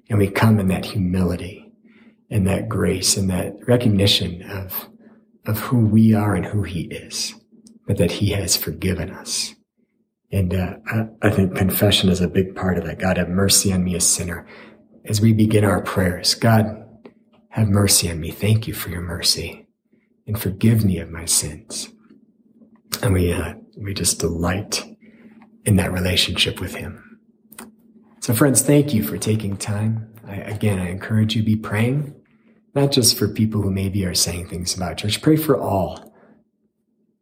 And 0.09 0.19
we 0.19 0.29
come 0.29 0.59
in 0.59 0.67
that 0.67 0.85
humility 0.85 1.62
and 2.33 2.47
that 2.47 2.67
grace 2.67 3.15
and 3.15 3.29
that 3.29 3.55
recognition 3.67 4.41
of, 4.49 4.89
of 5.45 5.59
who 5.59 5.85
we 5.85 6.15
are 6.15 6.33
and 6.33 6.47
who 6.47 6.63
he 6.63 6.85
is, 6.85 7.35
but 7.85 7.97
that 7.97 8.13
he 8.13 8.31
has 8.31 8.57
forgiven 8.57 9.11
us. 9.11 9.53
And 10.31 10.51
uh, 10.55 10.77
I, 10.87 11.05
I 11.21 11.29
think 11.29 11.55
confession 11.55 12.09
is 12.09 12.21
a 12.21 12.27
big 12.27 12.55
part 12.55 12.79
of 12.79 12.85
that. 12.85 12.97
God, 12.97 13.17
have 13.17 13.29
mercy 13.29 13.71
on 13.71 13.83
me, 13.83 13.93
a 13.93 14.01
sinner. 14.01 14.47
As 15.05 15.21
we 15.21 15.31
begin 15.31 15.63
our 15.63 15.83
prayers, 15.83 16.33
God, 16.33 16.83
have 17.49 17.69
mercy 17.69 18.09
on 18.09 18.19
me. 18.19 18.31
Thank 18.31 18.67
you 18.67 18.73
for 18.73 18.89
your 18.89 19.01
mercy 19.01 19.67
and 20.25 20.41
forgive 20.41 20.83
me 20.83 20.97
of 20.97 21.11
my 21.11 21.25
sins. 21.25 21.89
And 23.03 23.13
we, 23.13 23.31
uh, 23.31 23.53
we 23.77 23.93
just 23.93 24.19
delight 24.19 24.83
in 25.65 25.75
that 25.75 25.91
relationship 25.91 26.59
with 26.59 26.73
him. 26.73 27.19
So 28.21 28.33
friends, 28.33 28.63
thank 28.63 28.91
you 28.91 29.03
for 29.03 29.19
taking 29.19 29.55
time. 29.55 30.11
I, 30.25 30.37
again, 30.37 30.79
I 30.79 30.89
encourage 30.89 31.35
you 31.35 31.43
be 31.43 31.57
praying, 31.57 32.15
not 32.75 32.91
just 32.91 33.17
for 33.17 33.27
people 33.27 33.61
who 33.61 33.71
maybe 33.71 34.05
are 34.05 34.15
saying 34.15 34.47
things 34.47 34.75
about 34.75 34.97
church. 34.97 35.21
Pray 35.21 35.35
for 35.35 35.59
all 35.59 36.13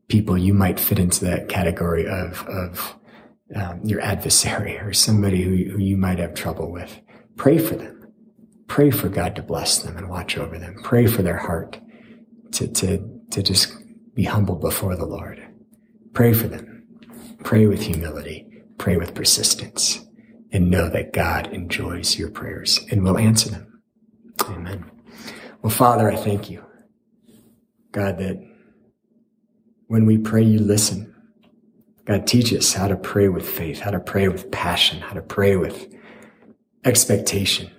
people 0.08 0.38
you 0.38 0.54
might 0.54 0.80
fit 0.80 1.00
into 1.00 1.26
that 1.26 1.50
category 1.50 2.06
of, 2.08 2.46
of 2.48 2.98
um, 3.56 3.82
your 3.84 4.02
adversary 4.02 4.78
or 4.78 4.94
somebody 4.94 5.42
who, 5.42 5.72
who 5.72 5.80
you 5.80 5.98
might 5.98 6.20
have 6.20 6.34
trouble 6.34 6.72
with. 6.72 7.00
Pray 7.38 7.58
for 7.58 7.76
them. 7.76 7.98
Pray 8.68 8.92
for 8.92 9.10
God 9.10 9.36
to 9.36 9.44
bless 9.44 9.80
them 9.80 9.98
and 9.98 10.10
watch 10.10 10.38
over 10.38 10.58
them. 10.58 10.76
Pray 10.84 11.06
for 11.08 11.22
their 11.22 11.38
heart 11.38 11.80
to, 12.52 12.68
to, 12.68 13.22
to 13.32 13.44
just 13.44 13.74
be 14.14 14.24
humble 14.24 14.56
before 14.56 14.96
the 14.96 15.06
Lord. 15.06 15.46
Pray 16.14 16.34
for 16.34 16.48
them. 16.48 16.86
Pray 17.44 17.66
with 17.66 17.82
humility. 17.82 18.48
Pray 18.78 18.98
with 18.98 19.14
persistence. 19.14 20.06
And 20.54 20.70
know 20.70 20.90
that 20.90 21.14
God 21.14 21.48
enjoys 21.54 22.20
your 22.20 22.30
prayers 22.30 22.80
and 22.92 23.04
will 23.04 23.18
answer 23.18 23.50
them. 23.50 23.82
Amen. 24.50 24.91
Well, 25.62 25.72
Father, 25.72 26.12
I 26.12 26.16
thank 26.16 26.50
you. 26.50 26.66
God, 27.92 28.18
that 28.18 28.42
when 29.88 30.06
we 30.06 30.18
pray, 30.18 30.44
you 30.44 30.60
listen. 30.60 31.14
God, 32.06 32.26
teach 32.26 32.52
us 32.54 32.74
how 32.74 32.88
to 32.88 32.96
pray 32.96 33.28
with 33.28 33.48
faith, 33.48 33.80
how 33.80 33.92
to 33.92 34.00
pray 34.00 34.28
with 34.28 34.50
passion, 34.50 35.02
how 35.02 35.14
to 35.14 35.22
pray 35.22 35.56
with 35.56 35.94
expectation, 36.84 37.70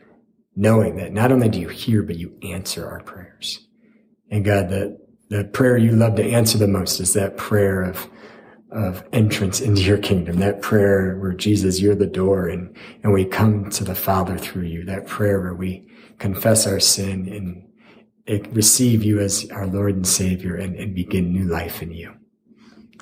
knowing 0.54 0.96
that 0.96 1.12
not 1.12 1.32
only 1.32 1.48
do 1.48 1.58
you 1.58 1.68
hear, 1.68 2.02
but 2.02 2.16
you 2.16 2.38
answer 2.42 2.86
our 2.86 3.00
prayers. 3.00 3.66
And 4.30 4.44
God, 4.44 4.68
the, 4.68 4.98
the 5.28 5.44
prayer 5.44 5.76
you 5.76 5.90
love 5.90 6.14
to 6.16 6.24
answer 6.24 6.56
the 6.58 6.68
most 6.68 7.00
is 7.00 7.14
that 7.14 7.36
prayer 7.36 7.82
of, 7.82 8.08
of 8.70 9.04
entrance 9.12 9.60
into 9.60 9.82
your 9.82 9.98
kingdom, 9.98 10.38
that 10.38 10.62
prayer 10.62 11.16
where 11.18 11.32
Jesus, 11.32 11.80
you're 11.80 11.96
the 11.96 12.06
door 12.06 12.46
and, 12.46 12.76
and 13.02 13.12
we 13.12 13.24
come 13.24 13.70
to 13.70 13.82
the 13.82 13.94
Father 13.94 14.38
through 14.38 14.66
you, 14.66 14.84
that 14.84 15.08
prayer 15.08 15.40
where 15.40 15.54
we 15.54 15.88
confess 16.18 16.66
our 16.66 16.78
sin 16.78 17.28
and 17.28 17.66
receive 18.28 19.02
you 19.02 19.20
as 19.20 19.50
our 19.50 19.66
Lord 19.66 19.96
and 19.96 20.06
Savior 20.06 20.56
and, 20.56 20.76
and 20.76 20.94
begin 20.94 21.32
new 21.32 21.44
life 21.44 21.82
in 21.82 21.92
you. 21.92 22.14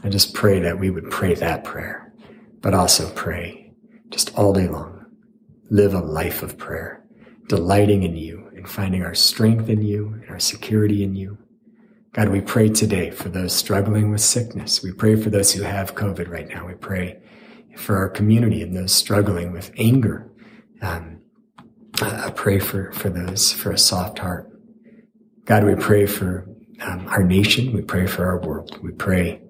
I 0.03 0.09
just 0.09 0.35
pray 0.35 0.61
that 0.61 0.79
we 0.79 0.91
would 0.91 1.11
pray 1.11 1.35
that 1.35 1.65
prayer, 1.65 2.13
but 2.61 2.75
also 2.75 3.11
pray 3.11 3.73
just 4.09 4.37
all 4.39 4.53
day 4.53 4.67
long. 4.67 5.07
Live 5.69 5.95
a 5.95 6.01
life 6.01 6.43
of 6.43 6.57
prayer, 6.57 7.05
delighting 7.49 8.03
in 8.03 8.17
you 8.17 8.51
and 8.57 8.69
finding 8.69 9.03
our 9.03 9.15
strength 9.15 9.69
in 9.69 9.83
you 9.83 10.21
and 10.23 10.31
our 10.31 10.41
security 10.41 11.05
in 11.05 11.15
you. 11.15 11.39
God, 12.13 12.31
we 12.31 12.41
pray 12.41 12.69
today 12.69 13.11
for 13.11 13.29
those 13.29 13.53
struggling 13.53 14.11
with 14.11 14.21
sickness. 14.21 14.83
We 14.83 14.93
pray 14.93 15.15
for 15.15 15.31
those 15.31 15.53
who 15.53 15.63
have 15.63 15.95
COVID 15.95 16.29
right 16.29 16.49
now. 16.49 16.67
We 16.67 16.75
pray 16.75 17.21
for 17.77 17.97
our 17.99 18.09
community 18.09 18.63
and 18.63 18.77
those 18.77 18.93
struggling 18.93 19.53
with 19.53 19.71
anger. 19.77 20.29
Um, 20.83 21.21
I 22.03 22.31
pray 22.35 22.59
for, 22.59 22.91
for 22.93 23.11
those 23.11 23.53
for 23.53 23.71
a 23.71 23.79
soft 23.79 24.19
heart. 24.19 24.50
God, 25.51 25.65
we 25.65 25.75
pray 25.75 26.07
for 26.07 26.47
um, 26.81 27.09
our 27.09 27.25
nation. 27.25 27.73
We 27.73 27.83
pray 27.83 28.07
for 28.07 28.25
our 28.25 28.41
world. 28.41 28.79
We 28.85 28.93
pray, 28.93 29.43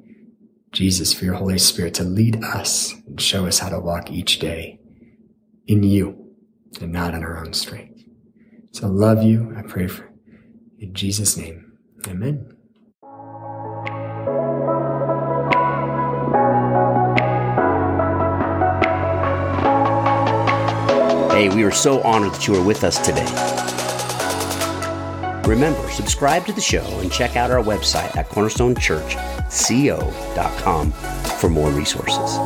Jesus, 0.73 1.13
for 1.13 1.27
your 1.27 1.35
Holy 1.35 1.59
Spirit 1.59 1.93
to 1.97 2.05
lead 2.05 2.43
us 2.43 2.95
and 3.07 3.21
show 3.21 3.47
us 3.47 3.59
how 3.59 3.69
to 3.69 3.79
walk 3.79 4.11
each 4.11 4.39
day 4.39 4.81
in 5.67 5.83
you 5.83 6.33
and 6.81 6.91
not 6.91 7.13
in 7.13 7.23
our 7.23 7.37
own 7.45 7.53
strength. 7.53 8.03
So 8.73 8.89
love 8.89 9.23
you. 9.23 9.55
I 9.55 9.61
pray 9.61 9.89
for 9.89 10.11
in 10.79 10.95
Jesus' 10.95 11.37
name. 11.37 11.77
Amen. 12.09 12.57
Hey, 21.31 21.51
we 21.55 21.63
are 21.63 21.71
so 21.71 22.01
honored 22.01 22.33
that 22.33 22.49
you 22.49 22.57
are 22.57 22.65
with 22.65 22.85
us 22.85 23.05
today. 23.05 23.90
Remember, 25.51 25.91
subscribe 25.91 26.47
to 26.47 26.53
the 26.53 26.61
show 26.61 26.87
and 27.01 27.11
check 27.11 27.35
out 27.35 27.51
our 27.51 27.61
website 27.61 28.17
at 28.17 28.29
cornerstonechurchco.com 28.29 30.93
for 30.93 31.51
more 31.51 31.71
resources. 31.71 32.37